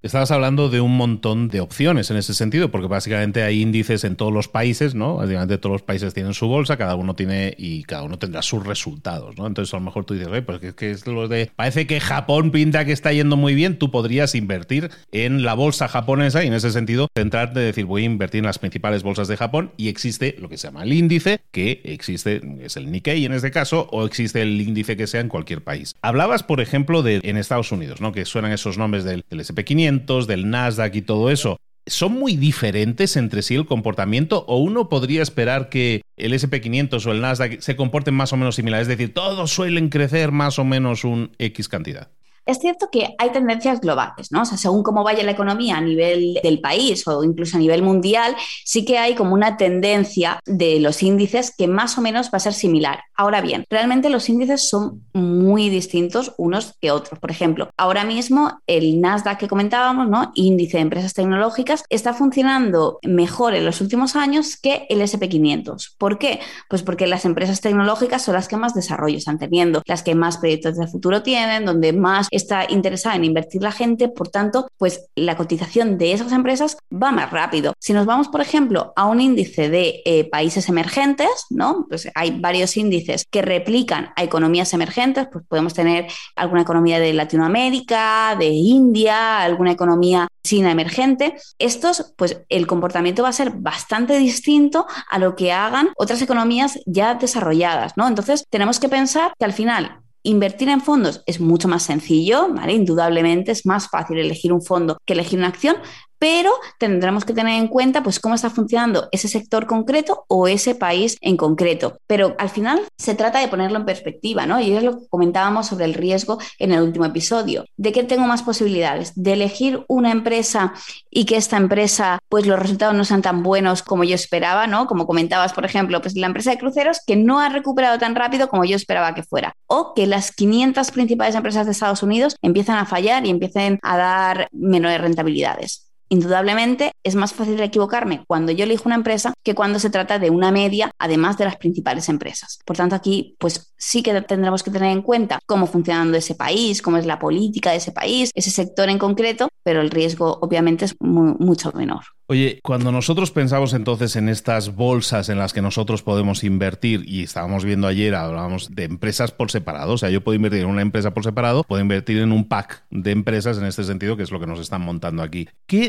Estabas 0.00 0.30
hablando 0.30 0.68
de 0.68 0.80
un 0.80 0.96
montón 0.96 1.48
de 1.48 1.60
opciones 1.60 2.08
en 2.12 2.18
ese 2.18 2.32
sentido, 2.32 2.70
porque 2.70 2.86
básicamente 2.86 3.42
hay 3.42 3.60
índices 3.60 4.04
en 4.04 4.14
todos 4.14 4.32
los 4.32 4.46
países, 4.46 4.94
¿no? 4.94 5.16
Básicamente 5.16 5.58
todos 5.58 5.72
los 5.72 5.82
países 5.82 6.14
tienen 6.14 6.34
su 6.34 6.46
bolsa, 6.46 6.76
cada 6.76 6.94
uno 6.94 7.16
tiene 7.16 7.52
y 7.58 7.82
cada 7.82 8.04
uno 8.04 8.16
tendrá 8.16 8.42
sus 8.42 8.64
resultados, 8.64 9.36
¿no? 9.36 9.48
Entonces 9.48 9.74
a 9.74 9.78
lo 9.78 9.82
mejor 9.82 10.04
tú 10.04 10.14
dices, 10.14 10.28
oye, 10.28 10.42
pues 10.42 10.60
que 10.74 10.92
es 10.92 11.04
lo 11.08 11.26
de. 11.26 11.50
Parece 11.56 11.88
que 11.88 11.98
Japón 11.98 12.52
pinta 12.52 12.84
que 12.84 12.92
está 12.92 13.12
yendo 13.12 13.36
muy 13.36 13.56
bien, 13.56 13.76
tú 13.76 13.90
podrías 13.90 14.36
invertir 14.36 14.92
en 15.10 15.42
la 15.42 15.54
bolsa 15.54 15.88
japonesa 15.88 16.44
y 16.44 16.46
en 16.46 16.54
ese 16.54 16.70
sentido 16.70 17.08
centrarte 17.16 17.58
de 17.58 17.66
decir, 17.66 17.84
voy 17.84 18.02
a 18.02 18.06
invertir 18.06 18.38
en 18.38 18.46
las 18.46 18.60
principales 18.60 19.02
bolsas 19.02 19.26
de 19.26 19.36
Japón 19.36 19.72
y 19.76 19.88
existe 19.88 20.36
lo 20.38 20.48
que 20.48 20.58
se 20.58 20.68
llama 20.68 20.84
el 20.84 20.92
índice, 20.92 21.40
que 21.50 21.80
existe, 21.82 22.40
es 22.60 22.76
el 22.76 22.92
Nikkei 22.92 23.24
en 23.24 23.32
este 23.32 23.50
caso, 23.50 23.88
o 23.90 24.06
existe 24.06 24.42
el 24.42 24.60
índice 24.60 24.96
que 24.96 25.08
sea 25.08 25.22
en 25.22 25.28
cualquier 25.28 25.64
país. 25.64 25.96
Hablabas, 26.02 26.44
por 26.44 26.60
ejemplo, 26.60 27.02
de 27.02 27.18
en 27.24 27.36
Estados 27.36 27.72
Unidos, 27.72 28.00
¿no? 28.00 28.12
Que 28.12 28.24
suenan 28.24 28.52
esos 28.52 28.78
nombres 28.78 29.02
del, 29.02 29.24
del 29.28 29.40
SP500 29.40 29.87
del 30.26 30.50
Nasdaq 30.50 30.94
y 30.96 31.02
todo 31.02 31.30
eso, 31.30 31.56
¿son 31.86 32.12
muy 32.12 32.36
diferentes 32.36 33.16
entre 33.16 33.42
sí 33.42 33.54
el 33.54 33.66
comportamiento 33.66 34.44
o 34.46 34.58
uno 34.58 34.88
podría 34.88 35.22
esperar 35.22 35.68
que 35.68 36.02
el 36.16 36.32
SP500 36.32 37.06
o 37.06 37.12
el 37.12 37.20
Nasdaq 37.20 37.60
se 37.60 37.76
comporten 37.76 38.14
más 38.14 38.32
o 38.32 38.36
menos 38.36 38.56
similares? 38.56 38.88
Es 38.88 38.96
decir, 38.96 39.14
todos 39.14 39.50
suelen 39.50 39.88
crecer 39.88 40.32
más 40.32 40.58
o 40.58 40.64
menos 40.64 41.04
un 41.04 41.32
X 41.38 41.68
cantidad. 41.68 42.08
Es 42.48 42.60
cierto 42.60 42.88
que 42.90 43.14
hay 43.18 43.28
tendencias 43.28 43.78
globales, 43.78 44.32
¿no? 44.32 44.40
O 44.40 44.44
sea, 44.46 44.56
según 44.56 44.82
cómo 44.82 45.04
vaya 45.04 45.22
la 45.22 45.32
economía 45.32 45.76
a 45.76 45.82
nivel 45.82 46.40
del 46.42 46.60
país 46.60 47.06
o 47.06 47.22
incluso 47.22 47.58
a 47.58 47.60
nivel 47.60 47.82
mundial, 47.82 48.34
sí 48.64 48.86
que 48.86 48.96
hay 48.96 49.14
como 49.14 49.34
una 49.34 49.58
tendencia 49.58 50.40
de 50.46 50.80
los 50.80 51.02
índices 51.02 51.54
que 51.54 51.68
más 51.68 51.98
o 51.98 52.00
menos 52.00 52.28
va 52.28 52.38
a 52.38 52.40
ser 52.40 52.54
similar. 52.54 53.00
Ahora 53.14 53.42
bien, 53.42 53.66
realmente 53.68 54.08
los 54.08 54.30
índices 54.30 54.66
son 54.66 55.02
muy 55.12 55.68
distintos 55.68 56.32
unos 56.38 56.72
que 56.80 56.90
otros. 56.90 57.20
Por 57.20 57.30
ejemplo, 57.30 57.68
ahora 57.76 58.04
mismo 58.04 58.62
el 58.66 58.98
Nasdaq 58.98 59.40
que 59.40 59.48
comentábamos, 59.48 60.08
¿no? 60.08 60.32
Índice 60.34 60.78
de 60.78 60.84
empresas 60.84 61.12
tecnológicas, 61.12 61.84
está 61.90 62.14
funcionando 62.14 62.98
mejor 63.02 63.52
en 63.52 63.66
los 63.66 63.82
últimos 63.82 64.16
años 64.16 64.56
que 64.56 64.86
el 64.88 65.02
SP500. 65.02 65.96
¿Por 65.98 66.18
qué? 66.18 66.40
Pues 66.70 66.82
porque 66.82 67.06
las 67.06 67.26
empresas 67.26 67.60
tecnológicas 67.60 68.22
son 68.22 68.36
las 68.36 68.48
que 68.48 68.56
más 68.56 68.72
desarrollo 68.72 69.18
están 69.18 69.38
teniendo, 69.38 69.82
las 69.84 70.02
que 70.02 70.14
más 70.14 70.38
proyectos 70.38 70.78
de 70.78 70.86
futuro 70.86 71.22
tienen, 71.22 71.66
donde 71.66 71.92
más 71.92 72.28
está 72.38 72.66
interesada 72.70 73.16
en 73.16 73.24
invertir 73.24 73.62
la 73.62 73.72
gente, 73.72 74.08
por 74.08 74.28
tanto, 74.28 74.68
pues 74.78 75.06
la 75.14 75.36
cotización 75.36 75.98
de 75.98 76.12
esas 76.12 76.32
empresas 76.32 76.78
va 76.90 77.12
más 77.12 77.30
rápido. 77.30 77.74
Si 77.78 77.92
nos 77.92 78.06
vamos, 78.06 78.28
por 78.28 78.40
ejemplo, 78.40 78.92
a 78.96 79.06
un 79.06 79.20
índice 79.20 79.68
de 79.68 80.02
eh, 80.04 80.24
países 80.30 80.68
emergentes, 80.68 81.28
¿no? 81.50 81.86
Pues 81.88 82.08
hay 82.14 82.38
varios 82.40 82.76
índices 82.76 83.26
que 83.30 83.42
replican 83.42 84.10
a 84.16 84.22
economías 84.22 84.72
emergentes, 84.72 85.28
pues 85.30 85.44
podemos 85.46 85.74
tener 85.74 86.06
alguna 86.36 86.62
economía 86.62 86.98
de 86.98 87.12
Latinoamérica, 87.12 88.36
de 88.38 88.46
India, 88.48 89.40
alguna 89.40 89.72
economía 89.72 90.28
china 90.42 90.70
emergente. 90.70 91.34
Estos, 91.58 92.14
pues 92.16 92.42
el 92.48 92.66
comportamiento 92.66 93.22
va 93.22 93.28
a 93.28 93.32
ser 93.32 93.50
bastante 93.50 94.18
distinto 94.18 94.86
a 95.10 95.18
lo 95.18 95.36
que 95.36 95.52
hagan 95.52 95.90
otras 95.96 96.22
economías 96.22 96.78
ya 96.86 97.14
desarrolladas, 97.14 97.96
¿no? 97.96 98.08
Entonces, 98.08 98.44
tenemos 98.48 98.80
que 98.80 98.88
pensar 98.88 99.32
que 99.38 99.44
al 99.44 99.52
final 99.52 100.00
Invertir 100.22 100.68
en 100.68 100.80
fondos 100.80 101.22
es 101.26 101.40
mucho 101.40 101.68
más 101.68 101.84
sencillo, 101.84 102.48
¿vale? 102.52 102.72
Indudablemente 102.72 103.52
es 103.52 103.64
más 103.64 103.88
fácil 103.88 104.18
elegir 104.18 104.52
un 104.52 104.62
fondo 104.62 104.98
que 105.06 105.14
elegir 105.14 105.38
una 105.38 105.48
acción, 105.48 105.76
pero 106.18 106.50
tendremos 106.78 107.24
que 107.24 107.32
tener 107.32 107.58
en 107.58 107.68
cuenta 107.68 108.02
pues 108.02 108.20
cómo 108.20 108.34
está 108.34 108.50
funcionando 108.50 109.08
ese 109.12 109.28
sector 109.28 109.66
concreto 109.66 110.24
o 110.28 110.48
ese 110.48 110.74
país 110.74 111.16
en 111.20 111.36
concreto. 111.36 111.98
Pero 112.06 112.34
al 112.38 112.50
final 112.50 112.82
se 112.96 113.14
trata 113.14 113.38
de 113.40 113.48
ponerlo 113.48 113.78
en 113.78 113.86
perspectiva, 113.86 114.46
¿no? 114.46 114.60
Y 114.60 114.72
es 114.72 114.82
lo 114.82 114.98
que 114.98 115.08
comentábamos 115.08 115.66
sobre 115.66 115.84
el 115.84 115.94
riesgo 115.94 116.38
en 116.58 116.72
el 116.72 116.82
último 116.82 117.04
episodio. 117.04 117.64
¿De 117.76 117.92
qué 117.92 118.04
tengo 118.04 118.26
más 118.26 118.42
posibilidades? 118.42 119.12
De 119.14 119.32
elegir 119.32 119.84
una 119.88 120.10
empresa 120.10 120.74
y 121.10 121.24
que 121.24 121.36
esta 121.36 121.56
empresa, 121.56 122.18
pues 122.28 122.46
los 122.46 122.58
resultados 122.58 122.94
no 122.94 123.04
sean 123.04 123.22
tan 123.22 123.42
buenos 123.42 123.82
como 123.82 124.04
yo 124.04 124.14
esperaba, 124.14 124.66
¿no? 124.66 124.86
Como 124.86 125.06
comentabas, 125.06 125.52
por 125.52 125.64
ejemplo, 125.64 126.00
pues 126.00 126.16
la 126.16 126.26
empresa 126.26 126.50
de 126.50 126.58
cruceros 126.58 127.00
que 127.06 127.16
no 127.16 127.40
ha 127.40 127.48
recuperado 127.48 127.98
tan 127.98 128.14
rápido 128.14 128.48
como 128.48 128.64
yo 128.64 128.76
esperaba 128.76 129.14
que 129.14 129.22
fuera. 129.22 129.54
O 129.66 129.94
que 129.94 130.06
las 130.06 130.32
500 130.32 130.90
principales 130.90 131.34
empresas 131.34 131.66
de 131.66 131.72
Estados 131.72 132.02
Unidos 132.02 132.36
empiezan 132.42 132.78
a 132.78 132.86
fallar 132.86 133.26
y 133.26 133.30
empiecen 133.30 133.78
a 133.82 133.96
dar 133.96 134.48
menores 134.52 135.00
rentabilidades. 135.00 135.87
Indudablemente 136.10 136.92
es 137.04 137.14
más 137.14 137.34
fácil 137.34 137.60
equivocarme 137.60 138.24
cuando 138.26 138.52
yo 138.52 138.64
elijo 138.64 138.84
una 138.86 138.94
empresa 138.94 139.34
que 139.44 139.54
cuando 139.54 139.78
se 139.78 139.90
trata 139.90 140.18
de 140.18 140.30
una 140.30 140.50
media, 140.50 140.90
además 140.98 141.36
de 141.38 141.44
las 141.44 141.56
principales 141.56 142.08
empresas. 142.08 142.58
Por 142.64 142.76
tanto, 142.76 142.94
aquí 142.94 143.36
pues 143.38 143.74
sí 143.76 144.02
que 144.02 144.20
tendremos 144.22 144.62
que 144.62 144.70
tener 144.70 144.90
en 144.90 145.02
cuenta 145.02 145.38
cómo 145.46 145.66
funciona 145.66 146.16
ese 146.16 146.34
país, 146.34 146.82
cómo 146.82 146.96
es 146.96 147.06
la 147.06 147.18
política 147.18 147.70
de 147.70 147.76
ese 147.76 147.92
país, 147.92 148.30
ese 148.34 148.50
sector 148.50 148.88
en 148.88 148.98
concreto, 148.98 149.48
pero 149.62 149.80
el 149.80 149.90
riesgo 149.90 150.38
obviamente 150.40 150.86
es 150.86 150.96
mucho 151.00 151.72
menor. 151.72 152.04
Oye, 152.30 152.60
cuando 152.62 152.92
nosotros 152.92 153.30
pensamos 153.30 153.72
entonces 153.72 154.14
en 154.16 154.28
estas 154.28 154.74
bolsas 154.74 155.30
en 155.30 155.38
las 155.38 155.54
que 155.54 155.62
nosotros 155.62 156.02
podemos 156.02 156.44
invertir, 156.44 157.04
y 157.06 157.22
estábamos 157.22 157.64
viendo 157.64 157.86
ayer, 157.86 158.14
hablábamos 158.14 158.74
de 158.74 158.84
empresas 158.84 159.32
por 159.32 159.50
separado, 159.50 159.94
o 159.94 159.98
sea, 159.98 160.10
yo 160.10 160.22
puedo 160.22 160.36
invertir 160.36 160.60
en 160.60 160.66
una 160.66 160.82
empresa 160.82 161.14
por 161.14 161.24
separado, 161.24 161.64
puedo 161.64 161.80
invertir 161.80 162.18
en 162.18 162.32
un 162.32 162.46
pack 162.46 162.84
de 162.90 163.12
empresas 163.12 163.56
en 163.56 163.64
este 163.64 163.82
sentido, 163.84 164.18
que 164.18 164.24
es 164.24 164.30
lo 164.30 164.40
que 164.40 164.46
nos 164.46 164.60
están 164.60 164.82
montando 164.82 165.22
aquí. 165.22 165.48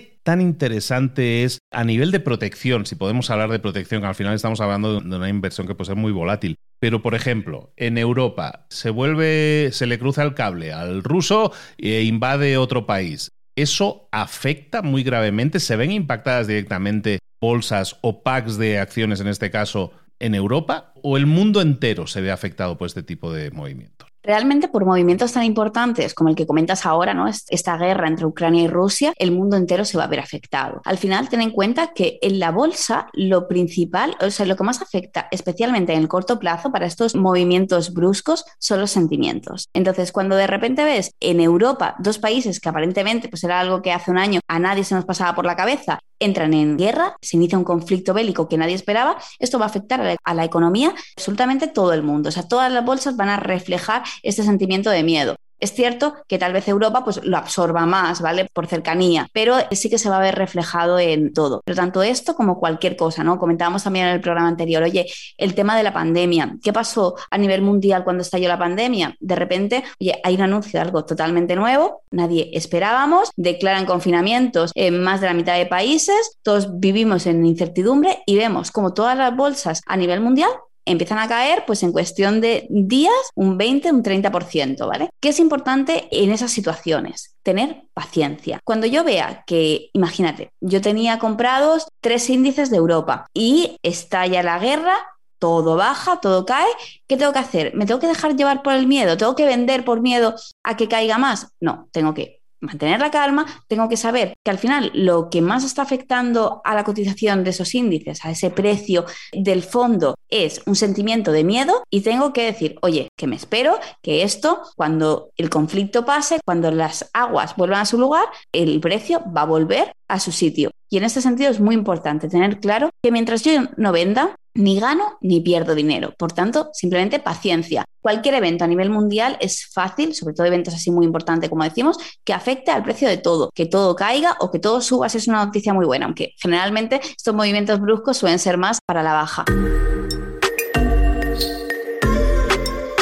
¿Qué 0.10 0.22
tan 0.24 0.42
interesante 0.42 1.44
es 1.44 1.60
a 1.72 1.84
nivel 1.84 2.10
de 2.10 2.20
protección, 2.20 2.88
si 2.88 2.96
podemos 2.96 3.30
hablar 3.30 3.52
de 3.52 3.60
protección, 3.60 4.02
que 4.02 4.08
al 4.08 4.16
final 4.16 4.34
estamos 4.34 4.60
hablando 4.60 5.00
de 5.00 5.16
una 5.16 5.30
inversión 5.30 5.68
que 5.68 5.76
puede 5.76 5.88
ser 5.88 5.98
muy 5.98 6.12
volátil? 6.12 6.56
Pero, 6.80 7.04
por 7.04 7.14
ejemplo, 7.14 7.74
en 7.78 7.98
Europa 8.00 8.66
se 8.70 8.90
vuelve, 8.90 9.70
se 9.72 9.86
le 9.86 10.00
cruza 10.00 10.24
el 10.24 10.34
cable 10.34 10.74
al 10.74 11.04
ruso 11.04 11.54
e 11.78 12.04
invade 12.04 12.58
otro 12.58 12.88
país. 12.88 13.30
¿Eso 13.56 14.10
afecta 14.12 14.82
muy 14.82 15.04
gravemente? 15.04 15.60
¿Se 15.60 15.76
ven 15.76 15.92
impactadas 15.92 16.48
directamente 16.48 17.20
bolsas 17.40 17.98
o 18.02 18.24
packs 18.24 18.58
de 18.58 18.80
acciones, 18.80 19.22
en 19.22 19.28
este 19.28 19.52
caso, 19.52 19.92
en 20.18 20.34
Europa? 20.34 20.94
¿O 21.04 21.18
el 21.18 21.28
mundo 21.28 21.62
entero 21.62 22.08
se 22.08 22.22
ve 22.22 22.32
afectado 22.32 22.80
por 22.80 22.88
este 22.88 23.04
tipo 23.04 23.32
de 23.32 23.52
movimientos? 23.52 24.09
Realmente 24.22 24.68
por 24.68 24.86
movimientos 24.86 25.34
tan 25.34 25.44
importantes 25.44 26.14
como 26.14 26.30
el 26.30 26.36
que 26.36 26.46
comentas 26.46 26.86
ahora, 26.86 27.14
¿no? 27.14 27.28
Esta 27.28 27.78
guerra 27.78 28.08
entre 28.08 28.26
Ucrania 28.26 28.64
y 28.64 28.68
Rusia, 28.68 29.14
el 29.18 29.32
mundo 29.32 29.56
entero 29.56 29.86
se 29.86 29.98
va 29.98 30.04
a 30.04 30.08
ver 30.08 30.20
afectado. 30.20 30.82
Al 30.86 30.98
final, 30.98 31.30
ten 31.30 31.42
en 31.42 31.52
cuenta 31.52 31.94
que 31.94 32.20
en 32.22 32.40
la 32.40 32.52
bolsa 32.52 33.08
lo 33.14 33.48
principal, 33.48 34.16
o 34.22 34.30
sea, 34.30 34.46
lo 34.46 34.56
que 34.56 34.64
más 34.64 34.82
afecta, 34.82 35.28
especialmente 35.32 35.94
en 35.94 36.00
el 36.00 36.08
corto 36.08 36.38
plazo, 36.38 36.72
para 36.72 36.86
estos 36.86 37.16
movimientos 37.16 37.94
bruscos, 37.94 38.46
son 38.60 38.82
los 38.82 38.92
sentimientos. 38.92 39.70
Entonces, 39.74 40.12
cuando 40.12 40.36
de 40.36 40.48
repente 40.48 40.84
ves 40.84 41.16
en 41.20 41.40
Europa 41.40 41.96
dos 42.00 42.20
países 42.20 42.60
que 42.60 42.70
aparentemente 42.70 43.30
pues 43.30 43.44
era 43.44 43.60
algo 43.60 43.82
que 43.82 43.92
hace 43.92 44.12
un 44.12 44.18
año 44.18 44.42
a 44.48 44.60
nadie 44.60 44.84
se 44.84 44.96
nos 44.96 45.06
pasaba 45.06 45.36
por 45.36 45.46
la 45.46 45.56
cabeza, 45.56 46.00
entran 46.20 46.54
en 46.54 46.78
guerra, 46.78 47.16
se 47.22 47.38
inicia 47.38 47.58
un 47.58 47.64
conflicto 47.64 48.14
bélico 48.14 48.48
que 48.48 48.58
nadie 48.58 48.76
esperaba, 48.76 49.18
esto 49.40 49.60
va 49.60 49.66
a 49.66 49.70
afectar 49.70 50.02
a 50.24 50.34
la, 50.34 50.46
economía 50.46 50.94
absolutamente 51.16 51.68
todo 51.68 51.94
el 51.94 52.02
mundo. 52.04 52.30
O 52.30 52.32
sea, 52.32 52.48
todas 52.48 52.72
las 52.72 52.86
bolsas 52.86 53.16
van 53.16 53.30
a 53.30 53.38
reflejar 53.38 54.04
este 54.24 54.44
sentimiento 54.44 54.90
de 54.90 55.04
miedo. 55.04 55.36
Es 55.60 55.74
cierto 55.74 56.16
que 56.28 56.38
tal 56.38 56.54
vez 56.54 56.68
Europa 56.68 57.04
pues, 57.04 57.24
lo 57.24 57.38
absorba 57.38 57.86
más, 57.86 58.22
¿vale? 58.22 58.48
Por 58.52 58.68
cercanía, 58.68 59.28
pero 59.34 59.56
sí 59.72 59.90
que 59.90 59.98
se 59.98 60.10
va 60.10 60.18
a 60.18 60.22
ver 60.22 60.36
reflejado 60.36 61.00
en 61.00 61.34
todo. 61.34 61.62
Pero 61.66 61.76
tanto 61.76 62.02
esto 62.02 62.36
como 62.36 62.60
cualquier 62.60 62.96
cosa, 62.96 63.24
¿no? 63.24 63.38
Comentábamos 63.38 63.84
también 63.84 64.08
en 64.08 64.14
el 64.14 64.22
programa 64.22 64.48
anterior, 64.48 64.84
oye, 64.84 65.06
el 65.38 65.56
tema 65.56 65.78
de 65.78 65.84
la 65.84 65.94
pandemia. 65.94 66.58
¿Qué 66.64 66.74
pasó 66.74 67.16
a 67.30 67.38
nivel 67.38 67.62
mundial 67.62 68.04
cuando 68.04 68.22
estalló 68.22 68.48
la 68.48 68.60
pandemia? 68.60 69.16
De 69.20 69.36
repente, 69.36 69.84
oye, 70.00 70.20
hay 70.24 70.36
un 70.36 70.42
anuncio 70.42 70.80
de 70.80 70.86
algo 70.86 71.06
totalmente 71.06 71.56
nuevo, 71.56 72.04
nadie 72.12 72.50
esperábamos, 72.54 73.32
declaran 73.36 73.86
confinamientos 73.86 74.72
en 74.76 75.02
más 75.02 75.22
de 75.22 75.28
la 75.28 75.34
mitad 75.34 75.58
de 75.58 75.66
países, 75.66 76.38
todos 76.44 76.80
vivimos 76.80 77.26
en 77.26 77.46
incertidumbre 77.46 78.20
y 78.26 78.38
vemos 78.38 78.72
como 78.72 78.94
todas 78.94 79.18
las 79.18 79.36
bolsas 79.36 79.82
a 79.86 79.98
nivel 79.98 80.22
mundial 80.22 80.50
empiezan 80.86 81.20
a 81.20 81.28
caer 81.28 81.64
pues 81.66 81.84
en 81.84 81.92
cuestión 81.92 82.42
de 82.42 82.68
días 82.70 83.14
un 83.36 83.58
20, 83.58 83.92
un 83.92 84.04
30%, 84.04 84.88
¿vale? 84.88 85.10
¿Qué 85.20 85.30
es 85.30 85.40
importante 85.40 86.08
en 86.12 86.32
esas 86.32 86.52
situaciones? 86.52 87.36
Tener 87.44 87.84
paciencia. 87.94 88.60
Cuando 88.64 88.88
yo 88.88 89.04
vea 89.04 89.44
que, 89.46 89.90
imagínate, 89.94 90.52
yo 90.62 90.82
tenía 90.82 91.20
comprados 91.20 91.88
tres 92.02 92.30
índices 92.30 92.70
de 92.70 92.78
Europa 92.78 93.28
y 93.34 93.78
estalla 93.84 94.44
la 94.44 94.60
guerra, 94.60 94.96
todo 95.40 95.76
baja, 95.78 96.20
todo 96.20 96.46
cae, 96.46 96.68
¿qué 97.08 97.18
tengo 97.18 97.32
que 97.32 97.40
hacer? 97.40 97.74
¿Me 97.76 97.86
tengo 97.86 98.00
que 98.00 98.08
dejar 98.08 98.36
llevar 98.36 98.62
por 98.62 98.74
el 98.74 98.88
miedo? 98.88 99.18
¿Tengo 99.18 99.36
que 99.36 99.46
vender 99.46 99.86
por 99.86 100.02
miedo 100.02 100.36
a 100.64 100.76
que 100.76 100.88
caiga 100.88 101.18
más? 101.18 101.54
No, 101.60 101.88
tengo 101.92 102.14
que 102.14 102.39
mantener 102.62 103.00
la 103.00 103.12
calma, 103.12 103.46
tengo 103.68 103.90
que 103.90 103.98
saber 103.98 104.34
que 104.44 104.52
al 104.52 104.58
final 104.58 104.92
lo 104.94 105.30
que 105.30 105.42
más 105.42 105.64
está 105.64 105.82
afectando 105.82 106.62
a 106.64 106.76
la 106.76 106.84
cotización 106.84 107.44
de 107.44 107.52
esos 107.52 107.74
índices, 107.76 108.24
a 108.26 108.32
ese 108.32 108.50
precio 108.50 109.06
del 109.34 109.64
fondo, 109.64 110.16
es 110.30 110.62
un 110.66 110.76
sentimiento 110.76 111.32
de 111.32 111.44
miedo 111.44 111.84
y 111.90 112.02
tengo 112.02 112.34
que 112.34 112.46
decir, 112.46 112.78
oye, 112.82 113.10
que 113.18 113.28
me 113.28 113.36
espero 113.36 113.80
que 114.02 114.24
esto, 114.24 114.62
cuando 114.76 115.32
el 115.38 115.50
conflicto 115.50 116.06
pase, 116.06 116.40
cuando 116.46 116.72
las 116.72 117.10
aguas 117.14 117.56
vuelvan 117.56 117.82
a 117.82 117.86
su 117.86 117.98
lugar, 117.98 118.26
el 118.52 118.80
precio 118.80 119.24
va 119.36 119.42
a 119.42 119.46
volver 119.46 119.94
a 120.08 120.20
su 120.20 120.32
sitio. 120.32 120.72
Y 120.90 120.98
en 120.98 121.04
este 121.04 121.22
sentido 121.22 121.52
es 121.52 121.60
muy 121.60 121.76
importante 121.76 122.30
tener 122.30 122.60
claro 122.60 122.90
que 123.02 123.12
mientras 123.12 123.44
yo 123.44 123.52
no 123.78 123.92
venda, 123.92 124.36
ni 124.60 124.80
gano 124.80 125.18
ni 125.22 125.42
pierdo 125.42 125.74
dinero. 125.74 126.14
Por 126.18 126.32
tanto, 126.32 126.70
simplemente 126.74 127.20
paciencia. 127.20 127.86
Cualquier 128.02 128.36
evento 128.36 128.64
a 128.64 128.68
nivel 128.68 128.90
mundial 128.90 129.38
es 129.40 129.68
fácil, 129.74 130.14
sobre 130.14 130.34
todo 130.34 130.46
eventos 130.46 130.74
así 130.74 130.92
muy 130.92 131.06
importantes 131.06 131.50
como 131.50 131.64
decimos, 131.64 131.98
que 132.24 132.34
afecte 132.34 132.72
al 132.72 132.84
precio 132.84 133.08
de 133.08 133.18
todo, 133.18 133.50
que 133.54 133.66
todo 133.66 133.96
caiga 133.96 134.38
o 134.40 134.52
que 134.52 134.60
todo 134.60 134.82
suba, 134.82 135.08
es 135.08 135.28
una 135.28 135.46
noticia 135.46 135.74
muy 135.74 135.86
buena, 135.86 136.06
aunque 136.06 136.34
generalmente 136.38 137.02
estos 137.04 137.34
movimientos 137.34 137.80
bruscos 137.80 138.18
suelen 138.18 138.40
ser 138.40 138.58
más 138.58 138.80
para 138.86 139.04
la 139.04 139.14
baja. 139.14 139.46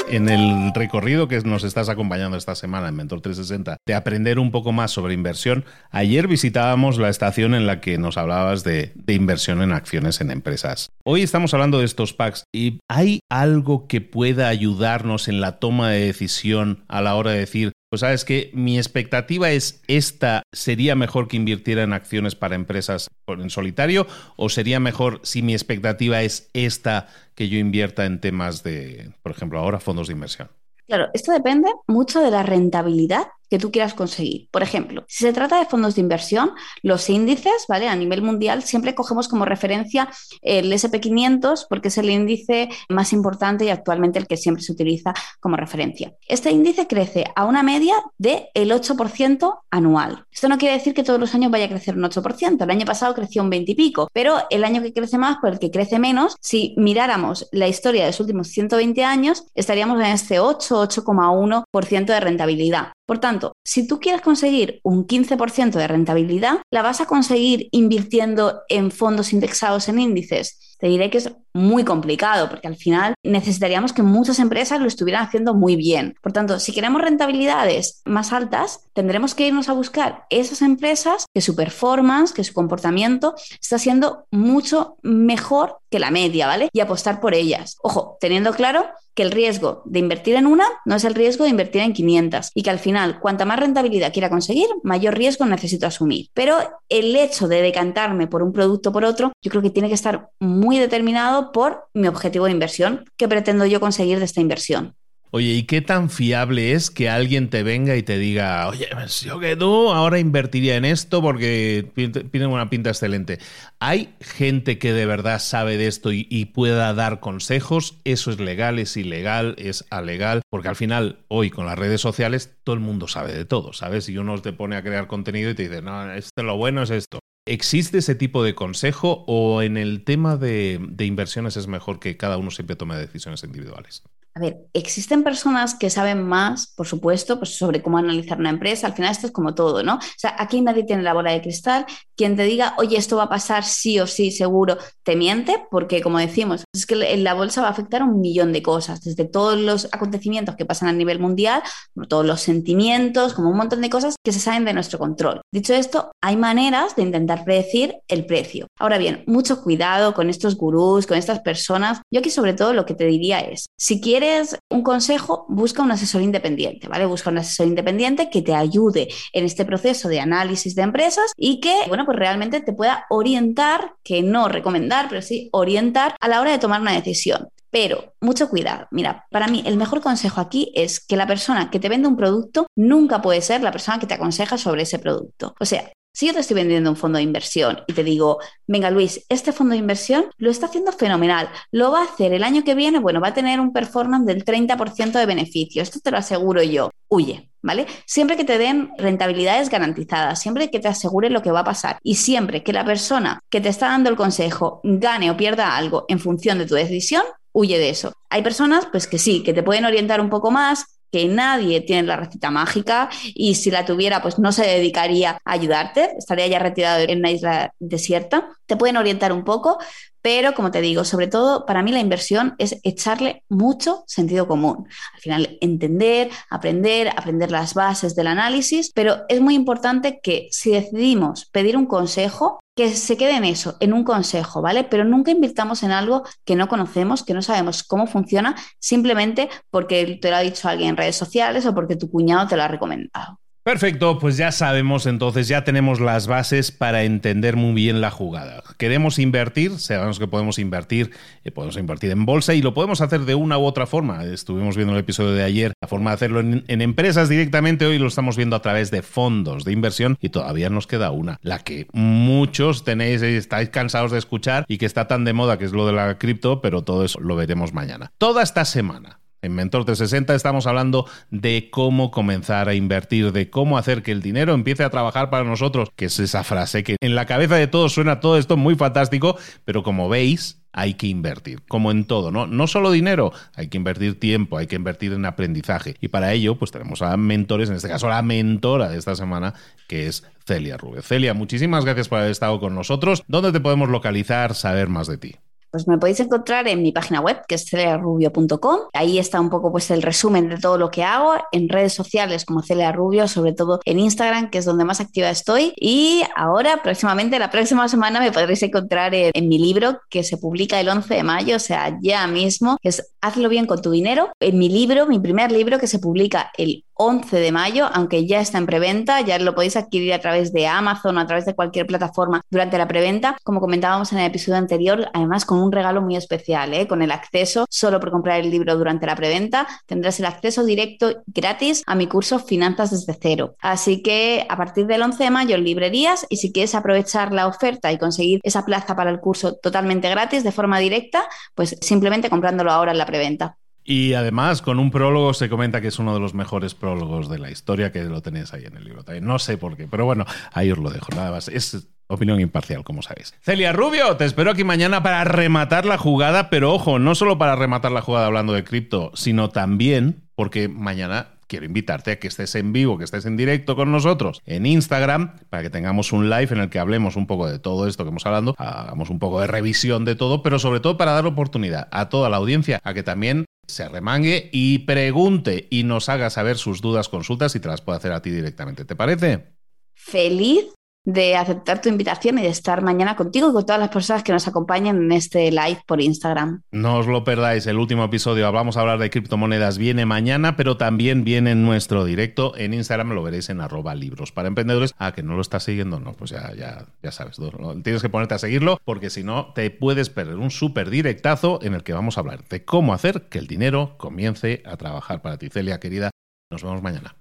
En 0.10 0.30
el 0.30 0.74
recorrido 0.74 1.28
que 1.28 1.40
nos 1.42 1.64
estás 1.64 1.90
acompañando 1.90 2.38
esta 2.38 2.56
semana 2.56 2.88
en 2.88 2.96
Mentor 2.96 3.22
360 3.22 3.78
de 3.86 3.94
aprender 3.94 4.40
un 4.40 4.52
poco 4.52 4.72
más 4.72 4.92
sobre 4.92 5.14
inversión, 5.14 5.66
ayer 5.92 6.28
visitábamos 6.28 6.98
la 6.98 7.10
estación 7.10 7.54
en 7.54 7.66
la 7.66 7.82
que 7.82 7.98
nos 7.98 8.18
hablabas 8.18 8.64
de, 8.64 8.94
inversión 9.08 9.62
en 9.62 9.74
acciones 9.74 10.22
en 10.22 10.32
empresas. 10.32 10.92
Hoy 11.04 11.24
estamos 11.24 11.54
hablando 11.54 11.80
de 11.80 11.86
estos 11.86 12.14
packs 12.14 12.46
y 12.54 12.80
¿hay 12.90 13.20
algo 13.30 13.88
que 13.88 14.02
pueda 14.02 14.48
ayudarnos 14.48 15.28
en 15.28 15.42
la 15.42 15.60
toma 15.60 15.92
de 15.92 16.06
decisión 16.06 16.84
a 16.88 17.02
la 17.02 17.16
hora 17.16 17.32
de 17.32 17.40
decir, 17.40 17.74
pues 17.90 18.02
sabes 18.02 18.26
que 18.26 18.52
mi 18.54 18.78
expectativa 18.78 19.50
es 19.50 19.82
esta, 19.88 20.44
¿sería 20.52 20.96
mejor 20.96 21.28
que 21.28 21.38
invirtiera 21.38 21.84
en 21.84 21.94
acciones 21.94 22.36
para 22.36 22.56
empresas 22.56 23.10
en 23.28 23.50
solitario? 23.50 24.08
¿O 24.36 24.50
sería 24.50 24.80
mejor 24.80 25.22
si 25.24 25.42
mi 25.42 25.54
expectativa 25.54 26.22
es 26.22 26.50
esta, 26.54 27.08
que 27.36 27.50
yo 27.50 27.58
invierta 27.58 28.06
en 28.06 28.20
temas 28.20 28.64
de, 28.64 29.12
por 29.22 29.32
ejemplo, 29.32 29.60
ahora 29.60 29.80
fondos 29.80 30.08
de 30.08 30.14
inversión? 30.14 30.50
Claro, 30.88 31.10
esto 31.14 31.32
depende 31.32 31.70
mucho 31.88 32.22
de 32.22 32.32
la 32.32 32.44
rentabilidad 32.44 33.28
que 33.50 33.60
tú 33.60 33.72
quieras 33.72 33.94
conseguir. 33.94 34.48
Por 34.52 34.64
ejemplo, 34.64 35.06
si 35.08 35.24
se 35.24 35.34
trata 35.34 35.60
de 35.60 35.66
fondos 35.66 35.96
de 35.96 36.02
inversión, 36.02 36.52
los 36.82 37.10
índices, 37.10 37.66
¿vale? 37.68 37.88
A 37.88 37.96
nivel 37.96 38.22
mundial 38.22 38.64
siempre 38.64 38.96
cogemos 38.96 39.28
como 39.28 39.46
referencia 39.46 40.10
el 40.42 40.72
SP500 40.72 41.66
porque 41.70 41.88
es 41.90 41.98
el 41.98 42.10
índice 42.10 42.70
más 42.90 43.14
importante 43.14 43.66
y 43.66 43.70
actualmente 43.70 44.20
el 44.20 44.28
que 44.28 44.38
siempre 44.38 44.64
se 44.64 44.72
utiliza 44.72 45.14
como 45.40 45.56
referencia. 45.56 46.14
Este 46.28 46.52
índice 46.52 46.88
crece 46.88 47.26
a 47.36 47.46
una 47.46 47.64
media 47.64 47.96
del 48.18 48.48
8% 48.56 49.60
anual. 49.72 50.26
Esto 50.32 50.50
no 50.50 50.58
quiere 50.58 50.76
decir 50.76 50.94
que 50.94 51.04
todos 51.04 51.20
los 51.20 51.34
años 51.36 51.52
vaya 51.52 51.66
a 51.66 51.70
crecer 51.70 51.96
un 51.96 52.04
8%. 52.04 52.64
El 52.64 52.70
año 52.70 52.86
pasado 52.86 53.14
creció 53.14 53.44
un 53.44 53.50
20 53.50 53.72
y 53.72 53.76
pico, 53.76 54.08
pero 54.14 54.38
el 54.50 54.64
año 54.64 54.82
que 54.82 54.94
crece 54.94 55.18
más, 55.18 55.38
por 55.38 55.52
el 55.52 55.60
que 55.60 55.72
crece 55.72 56.00
menos, 56.00 56.36
si 56.42 56.74
miráramos 56.78 57.48
la 57.52 57.68
historia 57.68 58.02
de 58.02 58.08
los 58.08 58.20
últimos 58.20 58.48
120 58.50 59.04
años, 59.04 59.46
estaríamos 59.56 60.00
en 60.00 60.08
este 60.08 60.40
8, 60.40 60.84
8,1% 60.88 62.06
de 62.06 62.20
rentabilidad. 62.20 62.92
Por 63.08 63.20
tanto, 63.20 63.54
si 63.64 63.88
tú 63.88 64.02
quieres 64.02 64.22
conseguir 64.22 64.82
un 64.84 65.08
15% 65.08 65.72
de 65.72 65.88
rentabilidad, 65.88 66.58
la 66.70 66.82
vas 66.82 67.00
a 67.00 67.06
conseguir 67.06 67.70
invirtiendo 67.72 68.64
en 68.68 68.92
fondos 68.92 69.32
indexados 69.32 69.88
en 69.88 70.00
índices. 70.00 70.67
Te 70.78 70.88
diré 70.88 71.10
que 71.10 71.18
es 71.20 71.32
muy 71.54 71.84
complicado 71.84 72.50
porque 72.50 72.68
al 72.68 72.76
final 72.76 73.16
necesitaríamos 73.24 73.94
que 73.94 74.04
muchas 74.04 74.40
empresas 74.40 74.80
lo 74.80 74.88
estuvieran 74.88 75.24
haciendo 75.24 75.54
muy 75.54 75.76
bien. 75.76 76.16
Por 76.22 76.32
tanto, 76.32 76.60
si 76.60 76.72
queremos 76.72 77.02
rentabilidades 77.02 78.02
más 78.06 78.32
altas, 78.32 78.88
tendremos 78.94 79.34
que 79.34 79.48
irnos 79.48 79.70
a 79.70 79.74
buscar 79.74 80.26
esas 80.30 80.62
empresas 80.62 81.26
que 81.34 81.42
su 81.42 81.56
performance, 81.56 82.34
que 82.34 82.44
su 82.44 82.54
comportamiento 82.54 83.36
está 83.60 83.80
siendo 83.80 84.26
mucho 84.32 84.98
mejor 85.02 85.80
que 85.90 86.00
la 86.00 86.12
media, 86.12 86.48
¿vale? 86.48 86.70
Y 86.74 86.80
apostar 86.80 87.20
por 87.20 87.34
ellas. 87.34 87.78
Ojo, 87.82 88.18
teniendo 88.20 88.54
claro 88.54 88.86
que 89.16 89.24
el 89.24 89.32
riesgo 89.32 89.82
de 89.86 89.98
invertir 89.98 90.36
en 90.36 90.46
una 90.46 90.66
no 90.86 90.96
es 90.96 91.04
el 91.04 91.16
riesgo 91.16 91.44
de 91.44 91.50
invertir 91.50 91.82
en 91.82 91.94
500 91.94 92.52
y 92.54 92.62
que 92.62 92.70
al 92.70 92.78
final, 92.78 93.20
cuanta 93.20 93.46
más 93.46 93.60
rentabilidad 93.60 94.14
quiera 94.14 94.30
conseguir, 94.30 94.68
mayor 94.84 95.18
riesgo 95.18 95.46
necesito 95.46 95.88
asumir. 95.88 96.28
Pero 96.36 96.58
el 96.88 97.16
hecho 97.16 97.48
de 97.48 97.64
decantarme 97.64 98.28
por 98.28 98.44
un 98.44 98.54
producto 98.54 98.92
por 98.92 99.06
otro, 99.06 99.32
yo 99.42 99.50
creo 99.50 99.64
que 99.64 99.72
tiene 99.72 99.88
que 99.88 99.96
estar 99.96 100.30
muy 100.40 100.67
determinado 100.76 101.54
por 101.54 101.88
mi 101.94 102.10
objetivo 102.10 102.46
de 102.46 102.52
inversión, 102.52 103.06
qué 103.16 103.30
pretendo 103.30 103.66
yo 103.66 103.80
conseguir 103.80 104.20
de 104.20 104.26
esta 104.26 104.42
inversión. 104.42 104.98
Oye, 105.32 105.52
¿y 105.52 105.64
qué 105.64 105.82
tan 105.82 106.10
fiable 106.10 106.72
es 106.72 106.90
que 106.90 107.10
alguien 107.10 107.50
te 107.50 107.62
venga 107.62 107.98
y 107.98 108.04
te 108.04 108.18
diga, 108.18 108.66
oye, 108.70 108.88
pues 108.94 109.22
yo 109.22 109.40
que 109.40 109.58
tú 109.58 109.92
ahora 109.92 110.20
invertiría 110.20 110.78
en 110.78 110.86
esto 110.86 111.22
porque 111.22 111.92
tiene 112.32 112.48
una 112.48 112.70
pinta 112.70 112.92
excelente? 112.92 113.38
¿Hay 113.80 114.14
gente 114.22 114.80
que 114.80 114.94
de 114.94 115.06
verdad 115.06 115.40
sabe 115.40 115.76
de 115.76 115.88
esto 115.88 116.14
y, 116.14 116.28
y, 116.30 116.46
pueda 116.46 116.94
dar 116.94 117.20
consejos? 117.20 117.98
¿Eso 118.06 118.32
es 118.32 118.40
legal, 118.40 118.80
es 118.80 118.96
ilegal, 118.96 119.56
es 119.58 119.86
alegal? 119.90 120.44
Porque 120.50 120.70
al 120.70 120.78
final, 120.78 121.20
hoy 121.28 121.50
con 121.50 121.66
las 121.66 121.78
redes 121.78 122.00
sociales, 122.00 122.58
todo 122.64 122.76
el 122.76 122.82
mundo 122.82 123.10
sabe 123.10 123.34
de 123.34 123.44
todo, 123.44 123.74
¿sabes? 123.74 124.08
Y 124.08 124.18
uno 124.18 124.42
te 124.42 124.54
pone 124.54 124.78
a 124.78 124.82
crear 124.82 125.08
contenido 125.08 125.50
y 125.50 125.56
te 125.56 125.64
dice, 125.64 125.82
no, 125.82 126.10
esto 126.14 126.42
lo 126.42 126.56
bueno 126.56 126.84
es 126.84 126.90
esto. 126.90 127.20
¿Existe 127.48 128.00
ese 128.00 128.16
tipo 128.16 128.44
de 128.44 128.56
consejo 128.56 129.24
o 129.28 129.62
en 129.62 129.78
el 129.78 130.04
tema 130.04 130.36
de, 130.36 130.80
inversiones 131.00 131.58
es 131.58 131.68
mejor 131.68 132.00
que 132.00 132.18
cada 132.18 132.38
uno 132.38 132.52
siempre 132.52 132.76
tome 132.76 132.98
decisiones 132.98 133.44
individuales? 133.44 134.04
A 134.38 134.40
ver, 134.40 134.60
existen 134.74 135.24
personas 135.24 135.74
que 135.74 135.90
saben 135.90 136.22
más, 136.22 136.72
por 136.76 136.86
supuesto, 136.86 137.40
pues 137.40 137.58
sobre 137.58 137.82
cómo 137.82 137.98
analizar 137.98 138.38
una 138.38 138.52
empresa. 138.52 138.86
Al 138.86 138.94
final 138.94 139.12
esto 139.12 139.26
es 139.26 139.34
como 139.34 139.56
todo, 139.56 139.82
¿no? 139.82 139.96
O 139.96 140.00
sea, 140.16 140.36
aquí 140.38 140.62
nadie 140.62 140.84
tiene 140.84 141.02
la 141.02 141.16
bola 141.16 141.32
de 141.32 141.42
cristal. 141.42 141.88
Quien 142.16 142.36
te 142.36 142.44
diga, 142.44 142.76
oye, 142.78 142.98
esto 142.98 143.18
va 143.18 143.24
a 143.24 143.30
pasar 143.30 143.64
sí 143.64 144.00
o 144.00 144.06
sí, 144.06 144.30
seguro, 144.30 144.78
te 145.02 145.16
miente, 145.16 145.66
porque 145.72 146.04
como 146.04 146.20
decimos, 146.20 146.66
es 146.72 146.86
que 146.86 146.96
la 146.96 147.34
bolsa 147.34 147.62
va 147.62 147.70
a 147.70 147.72
afectar 147.72 148.04
a 148.04 148.06
un 148.06 148.22
millón 148.22 148.54
de 148.54 148.62
cosas, 148.62 149.02
desde 149.02 149.26
todos 149.26 149.60
los 149.60 149.86
acontecimientos 149.92 150.56
que 150.56 150.66
pasan 150.66 150.90
a 150.90 150.94
nivel 150.94 151.18
mundial, 151.18 151.64
todos 152.08 152.26
los 152.26 152.40
sentimientos, 152.40 153.34
como 153.34 153.50
un 153.50 153.58
montón 153.58 153.82
de 153.82 153.90
cosas 153.90 154.18
que 154.24 154.32
se 154.32 154.40
salen 154.40 154.66
de 154.66 154.74
nuestro 154.74 155.00
control. 155.00 155.42
Dicho 155.52 155.74
esto, 155.74 156.12
hay 156.22 156.38
maneras 156.38 156.96
de 156.96 157.02
intentar 157.02 157.44
predecir 157.44 157.96
el 158.08 158.28
precio. 158.28 158.68
Ahora 158.80 159.00
bien, 159.00 159.24
mucho 159.26 159.64
cuidado 159.64 160.14
con 160.14 160.30
estos 160.30 160.58
gurús, 160.58 161.08
con 161.08 161.18
estas 161.18 161.40
personas. 161.40 162.02
Yo 162.14 162.20
aquí 162.20 162.30
sobre 162.30 162.54
todo 162.54 162.74
lo 162.74 162.86
que 162.86 162.94
te 162.94 163.06
diría 163.06 163.40
es, 163.40 163.66
si 163.80 164.00
quieres 164.00 164.27
un 164.70 164.84
consejo, 164.84 165.46
busca 165.50 165.84
un 165.84 165.92
asesor 165.92 166.22
independiente, 166.22 166.88
¿vale? 166.88 167.06
Busca 167.06 167.30
un 167.30 167.38
asesor 167.38 167.68
independiente 167.68 168.30
que 168.30 168.42
te 168.42 168.54
ayude 168.54 169.08
en 169.34 169.46
este 169.46 169.66
proceso 169.66 170.08
de 170.10 170.20
análisis 170.20 170.76
de 170.76 170.82
empresas 170.84 171.32
y 171.38 171.60
que, 171.60 171.76
bueno, 171.88 172.06
pues 172.06 172.18
realmente 172.18 172.62
te 172.62 172.74
pueda 172.74 173.06
orientar, 173.10 173.94
que 174.04 174.24
no 174.24 174.48
recomendar, 174.48 175.08
pero 175.10 175.22
sí 175.22 175.50
orientar 175.52 176.16
a 176.20 176.28
la 176.28 176.42
hora 176.42 176.52
de 176.52 176.60
tomar 176.60 176.82
una 176.82 176.94
decisión. 176.94 177.50
Pero 177.70 178.14
mucho 178.22 178.50
cuidado. 178.50 178.88
Mira, 178.92 179.26
para 179.30 179.48
mí 179.48 179.62
el 179.66 179.78
mejor 179.78 180.02
consejo 180.02 180.40
aquí 180.40 180.72
es 180.74 181.00
que 181.00 181.18
la 181.18 181.28
persona 181.28 181.70
que 181.70 181.80
te 181.80 181.90
vende 181.90 182.08
un 182.08 182.16
producto 182.16 182.68
nunca 182.76 183.22
puede 183.22 183.42
ser 183.42 183.62
la 183.62 183.72
persona 183.72 184.00
que 184.00 184.08
te 184.08 184.14
aconseja 184.14 184.58
sobre 184.58 184.84
ese 184.84 185.00
producto. 185.00 185.54
O 185.60 185.66
sea, 185.66 185.92
si 186.18 186.26
yo 186.26 186.34
te 186.34 186.40
estoy 186.40 186.56
vendiendo 186.56 186.90
un 186.90 186.96
fondo 186.96 187.18
de 187.18 187.24
inversión 187.24 187.82
y 187.86 187.94
te 187.94 188.04
digo, 188.04 188.40
venga 188.66 188.90
Luis, 188.90 189.24
este 189.30 189.52
fondo 189.52 189.74
de 189.74 189.78
inversión 189.78 190.26
lo 190.38 190.50
está 190.50 190.66
haciendo 190.66 190.92
fenomenal, 190.92 191.48
lo 191.70 191.92
va 191.92 192.02
a 192.02 192.06
hacer 192.06 192.34
el 192.34 192.44
año 192.44 192.64
que 192.64 192.74
viene, 192.74 192.98
bueno, 192.98 193.22
va 193.22 193.28
a 193.28 193.34
tener 193.36 193.60
un 193.60 193.72
performance 193.72 194.26
del 194.26 194.44
30% 194.44 195.12
de 195.12 195.26
beneficio, 195.28 195.84
esto 195.84 196.00
te 196.00 196.10
lo 196.10 196.18
aseguro 196.18 196.64
yo, 196.64 196.90
huye. 197.08 197.52
¿Vale? 197.62 197.86
Siempre 198.06 198.38
que 198.38 198.46
te 198.46 198.58
den 198.58 198.92
rentabilidades 198.98 199.70
garantizadas, 199.70 200.40
siempre 200.40 200.72
que 200.72 200.80
te 200.80 200.88
aseguren 200.88 201.34
lo 201.34 201.42
que 201.42 201.52
va 201.52 201.62
a 201.62 201.66
pasar 201.66 202.00
y 202.02 202.16
siempre 202.16 202.64
que 202.64 202.72
la 202.72 202.86
persona 202.86 203.42
que 203.50 203.60
te 203.60 203.68
está 203.68 203.88
dando 203.88 204.10
el 204.10 204.16
consejo 204.16 204.80
gane 204.84 205.30
o 205.30 205.36
pierda 205.36 205.76
algo 205.76 206.06
en 206.08 206.20
función 206.20 206.60
de 206.60 206.66
tu 206.66 206.76
decisión, 206.76 207.24
huye 207.52 207.78
de 207.78 207.90
eso. 207.90 208.14
Hay 208.30 208.42
personas, 208.42 208.86
pues 208.86 209.06
que 209.06 209.18
sí, 209.18 209.44
que 209.44 209.54
te 209.54 209.64
pueden 209.64 209.86
orientar 209.86 210.22
un 210.22 210.30
poco 210.30 210.50
más, 210.50 210.97
que 211.12 211.28
nadie 211.28 211.82
tiene 211.82 212.04
la 212.08 212.18
receta 212.18 212.52
mágica 212.52 213.10
y 213.34 213.56
si 213.56 213.72
la 213.72 213.86
tuviera, 213.86 214.22
pues 214.22 214.40
no 214.40 214.52
se 214.52 214.66
dedicaría 214.66 215.40
a 215.44 215.52
ayudarte, 215.54 216.12
estaría 216.18 216.48
ya 216.48 216.60
retirado 216.60 217.00
en 217.00 217.20
una 217.20 217.32
isla 217.32 217.74
desierta. 217.80 218.50
Te 218.66 218.78
pueden 218.78 218.98
orientar 218.98 219.32
un 219.32 219.44
poco, 219.44 219.78
pero 220.22 220.54
como 220.54 220.72
te 220.72 220.82
digo, 220.82 221.04
sobre 221.04 221.28
todo 221.28 221.66
para 221.66 221.84
mí 221.84 221.92
la 221.92 222.00
inversión 222.00 222.56
es 222.58 222.80
echarle 222.84 223.44
mucho 223.50 224.04
sentido 224.08 224.48
común. 224.48 224.88
Al 225.14 225.22
final, 225.22 225.58
entender, 225.62 226.30
aprender, 226.50 227.10
aprender 227.10 227.52
las 227.52 227.74
bases 227.74 228.16
del 228.16 228.28
análisis, 228.28 228.92
pero 228.94 229.24
es 229.30 229.42
muy 229.42 229.56
importante 229.56 230.20
que 230.22 230.48
si 230.52 230.72
decidimos 230.72 231.46
pedir 231.46 231.78
un 231.78 231.86
consejo, 231.86 232.60
que 232.76 232.94
se 232.94 233.18
quede 233.18 233.36
en 233.36 233.44
eso, 233.44 233.76
en 233.80 233.92
un 233.92 234.04
consejo, 234.04 234.62
¿vale? 234.62 234.84
Pero 234.84 235.04
nunca 235.04 235.32
invirtamos 235.32 235.82
en 235.82 235.92
algo 235.92 236.24
que 236.46 236.56
no 236.56 236.68
conocemos, 236.68 237.24
que 237.24 237.34
no 237.34 237.42
sabemos 237.42 237.84
cómo 237.84 238.06
funciona, 238.06 238.56
simplemente 238.80 239.50
porque 239.72 240.20
te 240.22 240.30
lo 240.30 240.36
ha 240.36 240.42
dicho 240.42 240.70
alguien 240.70 240.90
en 240.90 240.98
redes 240.98 241.16
sociales 241.16 241.66
o 241.66 241.74
porque 241.74 241.96
tu 241.96 242.10
cuñado 242.10 242.48
te 242.48 242.56
lo 242.56 242.64
ha 242.64 242.68
recomendado. 242.68 243.40
Perfecto, 243.68 244.18
pues 244.18 244.38
ya 244.38 244.54
sabemos 244.54 245.06
entonces, 245.08 245.50
ya 245.50 245.66
tenemos 245.66 246.00
las 246.00 246.26
bases 246.26 246.72
para 246.72 247.04
entender 247.04 247.58
muy 247.58 247.74
bien 247.74 248.00
la 248.00 248.12
jugada. 248.12 248.64
Queremos 248.78 249.20
invertir, 249.20 249.78
sabemos 249.78 250.20
que 250.20 250.28
podemos 250.28 250.58
invertir, 250.58 251.12
eh, 251.44 251.52
podemos 251.52 251.76
invertir 251.76 252.12
en 252.12 252.26
bolsa 252.26 252.54
y 252.54 252.62
lo 252.62 252.74
podemos 252.74 253.02
hacer 253.02 253.26
de 253.26 253.36
una 253.36 253.58
u 253.58 253.66
otra 253.66 253.86
forma. 253.86 254.24
Estuvimos 254.24 254.78
viendo 254.78 254.94
el 254.94 255.02
episodio 255.02 255.32
de 255.34 255.44
ayer, 255.44 255.74
la 255.82 255.90
forma 255.90 256.12
de 256.12 256.14
hacerlo 256.14 256.40
en, 256.40 256.64
en 256.66 256.82
empresas 256.82 257.28
directamente, 257.28 257.86
hoy 257.86 258.00
lo 258.00 258.08
estamos 258.08 258.38
viendo 258.38 258.56
a 258.56 258.62
través 258.62 258.90
de 258.90 259.02
fondos 259.02 259.66
de 259.66 259.74
inversión 259.74 260.18
y 260.22 260.30
todavía 260.30 260.70
nos 260.70 260.88
queda 260.88 261.12
una, 261.12 261.38
la 261.42 261.60
que 261.60 261.88
muchos 261.92 262.86
tenéis 262.86 263.22
estáis 263.22 263.68
cansados 263.68 264.12
de 264.12 264.20
escuchar 264.20 264.64
y 264.70 264.78
que 264.78 264.86
está 264.86 265.10
tan 265.10 265.26
de 265.26 265.34
moda 265.34 265.58
que 265.58 265.66
es 265.66 265.74
lo 265.74 265.86
de 265.86 265.92
la 265.92 266.18
cripto, 266.18 266.62
pero 266.62 266.86
todo 266.86 267.04
eso 267.04 267.20
lo 267.20 267.36
veremos 267.36 267.74
mañana. 267.74 268.14
Toda 268.18 268.44
esta 268.44 268.64
semana 268.64 269.20
en 269.42 269.54
Mentor 269.54 269.86
360 269.86 270.36
estamos 270.36 270.68
hablando 270.68 271.06
de 271.30 271.70
cómo 271.72 272.12
comenzar 272.12 272.70
a 272.70 272.76
invertir, 272.76 273.32
de 273.32 273.50
cómo 273.50 273.78
hacer 273.78 274.04
que 274.04 274.12
el 274.12 274.22
dinero 274.22 274.54
empiece 274.54 274.84
a 274.84 274.90
trabajar 274.90 275.30
para 275.30 275.44
nosotros, 275.44 275.90
que 275.96 276.06
es 276.06 276.20
esa 276.20 276.44
frase 276.44 276.84
que 276.84 276.96
en 277.00 277.16
la 277.16 277.26
cabeza 277.26 277.56
de 277.56 277.68
todos 277.68 277.94
suena 277.94 278.20
todo 278.20 278.38
esto 278.38 278.58
muy 278.58 278.76
fantástico, 278.76 279.38
pero 279.66 279.84
como 279.84 280.10
veis, 280.10 280.62
hay 280.74 280.94
que 280.94 281.08
invertir, 281.08 281.64
como 281.68 281.90
en 281.90 282.06
todo, 282.06 282.30
¿no? 282.30 282.46
No 282.46 282.68
solo 282.68 282.92
dinero, 282.92 283.32
hay 283.56 283.68
que 283.68 283.78
invertir 283.78 284.20
tiempo, 284.20 284.58
hay 284.58 284.68
que 284.68 284.76
invertir 284.76 285.12
en 285.12 285.26
aprendizaje. 285.26 285.96
Y 286.02 286.10
para 286.10 286.34
ello, 286.34 286.60
pues 286.60 286.70
tenemos 286.70 287.02
a 287.02 287.18
mentores, 287.18 287.70
en 287.70 287.78
este 287.78 287.88
caso 287.88 288.08
la 288.08 288.22
mentora 288.22 288.90
de 288.90 289.00
esta 289.00 289.16
semana, 289.16 289.56
que 289.88 290.06
es 290.06 290.24
Celia 290.46 290.78
Rubio. 290.78 291.02
Celia, 291.02 291.34
muchísimas 291.34 291.84
gracias 291.84 292.10
por 292.10 292.20
haber 292.20 292.32
estado 292.32 292.60
con 292.60 292.76
nosotros. 292.76 293.24
¿Dónde 293.28 293.52
te 293.52 293.60
podemos 293.60 293.90
localizar, 293.90 294.54
saber 294.54 294.88
más 294.88 295.08
de 295.08 295.18
ti? 295.18 295.36
Pues 295.72 295.88
me 295.88 295.98
podéis 295.98 296.20
encontrar 296.20 296.68
en 296.68 296.82
mi 296.82 296.92
página 296.92 297.22
web, 297.22 297.42
que 297.48 297.56
es 297.56 297.70
celiarubio.com. 297.70 298.80
Ahí 298.94 299.20
está 299.20 299.40
un 299.40 299.50
poco 299.50 299.72
pues 299.72 299.92
el 299.92 300.02
resumen 300.02 300.50
de 300.50 300.58
todo 300.58 300.78
lo 300.78 300.90
que 300.90 301.04
hago 301.04 301.34
en 301.52 301.70
redes 301.70 301.94
sociales 301.94 302.46
como 302.46 302.62
Celia 302.62 302.92
Rubio, 302.92 303.28
sobre 303.28 303.54
todo 303.54 303.80
en 303.86 304.00
Instagram, 304.00 304.50
que 304.50 304.60
es 304.60 304.66
donde 304.66 304.86
más 304.86 305.00
activa 305.00 305.30
estoy. 305.30 305.74
Y 305.76 306.24
ahora, 306.36 306.82
próximamente, 306.84 307.40
la 307.40 307.52
próxima 307.52 307.88
semana 307.88 308.20
me 308.20 308.32
podréis 308.32 308.64
encontrar 308.64 309.14
en, 309.14 309.32
en 309.34 309.48
mi 309.48 309.60
libro 309.60 310.00
que 310.10 310.24
se 310.24 310.38
publica 310.38 310.80
el 310.80 310.90
11 310.90 311.14
de 311.14 311.24
mayo, 311.24 311.56
o 311.56 311.60
sea, 311.60 311.98
ya 312.02 312.26
mismo, 312.28 312.78
es 312.82 313.14
Hazlo 313.22 313.50
bien 313.50 313.66
con 313.66 313.82
tu 313.82 313.92
dinero. 313.92 314.30
En 314.40 314.58
mi 314.58 314.70
libro, 314.70 315.08
mi 315.08 315.20
primer 315.20 315.52
libro 315.52 315.80
que 315.80 315.88
se 315.88 316.00
publica 316.00 316.52
el 316.58 316.86
11 316.98 317.40
de 317.40 317.52
mayo, 317.52 317.90
aunque 317.94 318.26
ya 318.26 318.40
está 318.40 318.58
en 318.58 318.66
preventa, 318.66 319.22
ya 319.22 319.40
lo 319.40 319.56
podéis 319.56 319.76
adquirir 319.76 320.14
a 320.14 320.20
través 320.20 320.54
de 320.54 320.68
Amazon 320.68 321.18
o 321.18 321.20
a 321.20 321.28
través 321.28 321.46
de 321.46 321.56
cualquier 321.56 321.86
plataforma 321.86 322.42
durante 322.50 322.78
la 322.78 322.88
preventa, 322.88 323.38
como 323.44 323.60
comentábamos 323.60 324.12
en 324.12 324.20
el 324.20 324.26
episodio 324.26 324.58
anterior, 324.58 325.10
además 325.14 325.46
con 325.46 325.60
un 325.60 325.72
regalo 325.72 326.02
muy 326.02 326.16
especial, 326.16 326.74
¿eh? 326.74 326.88
con 326.88 327.02
el 327.02 327.12
acceso, 327.12 327.66
solo 327.70 328.00
por 328.00 328.12
comprar 328.12 328.40
el 328.40 328.50
libro 328.50 328.78
durante 328.78 329.06
la 329.06 329.16
preventa, 329.16 329.68
tendrás 329.86 330.20
el 330.20 330.26
acceso 330.26 330.64
directo 330.64 331.24
gratis 331.28 331.84
a 331.86 331.96
mi 331.96 332.08
curso 332.08 332.40
Finanzas 332.40 332.92
desde 332.92 333.18
cero. 333.20 333.56
Así 333.62 334.02
que 334.02 334.46
a 334.50 334.58
partir 334.58 334.88
del 334.88 335.02
11 335.02 335.24
de 335.24 335.30
mayo 335.30 335.56
en 335.56 335.64
librerías 335.64 336.26
y 336.30 336.38
si 336.38 336.52
quieres 336.52 336.76
aprovechar 336.76 337.34
la 337.34 337.48
oferta 337.48 337.92
y 337.92 337.98
conseguir 337.98 338.40
esa 338.44 338.66
plaza 338.66 338.96
para 338.96 339.10
el 339.10 339.20
curso 339.20 339.56
totalmente 339.56 340.10
gratis 340.10 340.44
de 340.44 340.52
forma 340.52 340.80
directa, 340.80 341.28
pues 341.56 341.78
simplemente 341.82 342.30
comprándolo 342.30 342.72
ahora 342.72 342.92
en 342.92 342.98
la 342.98 343.06
preventa. 343.06 343.58
Y 343.90 344.16
además, 344.16 344.62
con 344.62 344.80
un 344.80 344.92
prólogo 344.92 345.34
se 345.34 345.48
comenta 345.48 345.80
que 345.80 345.88
es 345.88 345.98
uno 345.98 346.14
de 346.14 346.20
los 346.20 346.34
mejores 346.34 346.76
prólogos 346.76 347.30
de 347.30 347.40
la 347.40 347.50
historia, 347.50 347.90
que 347.94 348.04
lo 348.04 348.22
tenéis 348.22 348.54
ahí 348.54 348.66
en 348.66 348.76
el 348.76 348.84
libro 348.84 349.06
también. 349.06 349.24
No 349.26 349.40
sé 349.40 349.58
por 349.58 349.78
qué, 349.78 349.88
pero 349.88 350.04
bueno, 350.04 350.26
ahí 350.52 350.70
os 350.70 350.78
lo 350.78 350.90
dejo. 350.90 351.08
Nada 351.16 351.32
más. 351.32 351.48
Es 351.48 351.88
opinión 352.08 352.42
imparcial, 352.42 352.84
como 352.84 353.02
sabéis. 353.02 353.34
Celia 353.40 353.72
Rubio, 353.72 354.18
te 354.18 354.26
espero 354.26 354.52
aquí 354.52 354.66
mañana 354.66 355.02
para 355.04 355.24
rematar 355.24 355.86
la 355.86 355.98
jugada, 355.98 356.50
pero 356.50 356.74
ojo, 356.74 357.00
no 357.00 357.16
solo 357.16 357.38
para 357.38 357.56
rematar 357.56 357.94
la 357.94 358.02
jugada 358.02 358.26
hablando 358.26 358.52
de 358.52 358.66
cripto, 358.66 359.12
sino 359.14 359.52
también 359.52 360.28
porque 360.36 360.68
mañana 360.68 361.30
quiero 361.48 361.66
invitarte 361.66 362.12
a 362.12 362.20
que 362.20 362.28
estés 362.28 362.56
en 362.56 362.74
vivo, 362.74 362.98
que 362.98 363.06
estés 363.06 363.26
en 363.26 363.38
directo 363.38 363.78
con 363.78 363.90
nosotros 363.90 364.42
en 364.46 364.66
Instagram, 364.66 365.38
para 365.50 365.64
que 365.64 365.70
tengamos 365.70 366.12
un 366.12 366.30
live 366.30 366.50
en 366.52 366.60
el 366.60 366.70
que 366.70 366.80
hablemos 366.80 367.16
un 367.16 367.26
poco 367.26 367.50
de 367.50 367.58
todo 367.58 367.88
esto 367.88 368.04
que 368.04 368.10
hemos 368.10 368.26
hablado, 368.26 368.54
hagamos 368.58 369.10
un 369.10 369.20
poco 369.20 369.40
de 369.40 369.48
revisión 369.48 370.04
de 370.04 370.16
todo, 370.16 370.44
pero 370.44 370.60
sobre 370.60 370.82
todo 370.82 370.98
para 370.98 371.14
dar 371.14 371.26
oportunidad 371.26 371.88
a 371.92 372.10
toda 372.10 372.30
la 372.30 372.36
audiencia 372.36 372.82
a 372.84 372.94
que 372.94 373.04
también 373.04 373.46
se 373.68 373.88
remangue 373.90 374.50
y 374.52 374.80
pregunte 374.80 375.68
y 375.70 375.84
nos 375.84 376.10
haga 376.10 376.30
saber 376.30 376.58
sus 376.58 376.82
dudas, 376.82 377.10
consultas 377.10 377.56
y 377.56 377.60
te 377.60 377.68
las 377.68 377.82
puede 377.82 377.98
hacer 377.98 378.12
a 378.12 378.22
ti 378.22 378.32
directamente. 378.32 378.86
¿Te 378.86 378.96
parece? 378.96 379.58
Feliz 379.94 380.77
de 381.08 381.38
aceptar 381.38 381.80
tu 381.82 381.88
invitación 381.88 382.38
y 382.38 382.42
de 382.42 382.50
estar 382.50 382.82
mañana 382.82 383.16
contigo 383.16 383.50
y 383.50 383.54
con 383.54 383.66
todas 383.66 383.80
las 383.80 383.90
personas 383.90 384.24
que 384.24 384.34
nos 384.34 384.46
acompañan 384.46 384.98
en 385.04 385.14
este 385.14 385.50
live 385.52 385.82
por 385.88 386.02
Instagram. 386.02 386.64
No 386.72 386.98
os 386.98 387.08
lo 387.08 387.24
perdáis, 387.24 387.66
el 387.66 387.78
último 387.78 388.04
episodio, 388.04 388.52
vamos 388.52 388.76
a 388.76 388.82
hablar 388.82 389.00
de 389.00 389.10
criptomonedas, 389.10 389.78
viene 389.78 390.06
mañana, 390.06 390.58
pero 390.58 390.76
también 390.76 391.24
viene 391.24 391.52
en 391.52 391.64
nuestro 391.64 392.04
directo 392.04 392.58
en 392.58 392.74
Instagram, 392.74 393.12
lo 393.12 393.24
veréis 393.24 393.50
en 393.50 393.62
arroba 393.62 393.96
libros 393.96 394.34
para 394.34 394.50
emprendedores. 394.50 394.94
Ah, 394.98 395.14
que 395.14 395.24
no 395.24 395.36
lo 395.36 395.42
estás 395.42 395.64
siguiendo, 395.64 396.02
no, 396.02 396.12
pues 396.12 396.32
ya, 396.32 396.54
ya, 396.54 396.88
ya 397.02 397.12
sabes, 397.14 397.38
tienes 397.84 398.02
que 398.02 398.10
ponerte 398.10 398.36
a 398.36 398.40
seguirlo 398.40 398.78
porque 398.84 399.10
si 399.10 399.24
no 399.24 399.54
te 399.54 399.72
puedes 399.72 400.10
perder 400.10 400.36
un 400.36 400.52
súper 400.52 400.90
directazo 400.90 401.60
en 401.64 401.74
el 401.74 401.84
que 401.84 401.94
vamos 401.94 402.18
a 402.18 402.20
hablar 402.20 402.46
de 402.50 402.66
cómo 402.66 402.94
hacer 402.94 403.30
que 403.30 403.40
el 403.40 403.48
dinero 403.48 403.96
comience 403.98 404.62
a 404.66 404.76
trabajar 404.76 405.22
para 405.22 405.38
ti. 405.38 405.48
Celia, 405.48 405.80
querida, 405.80 406.12
nos 406.52 406.64
vemos 406.64 406.82
mañana. 406.82 407.16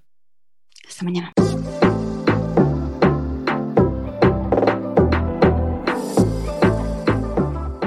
Hasta 0.89 1.05
mañana. 1.05 1.33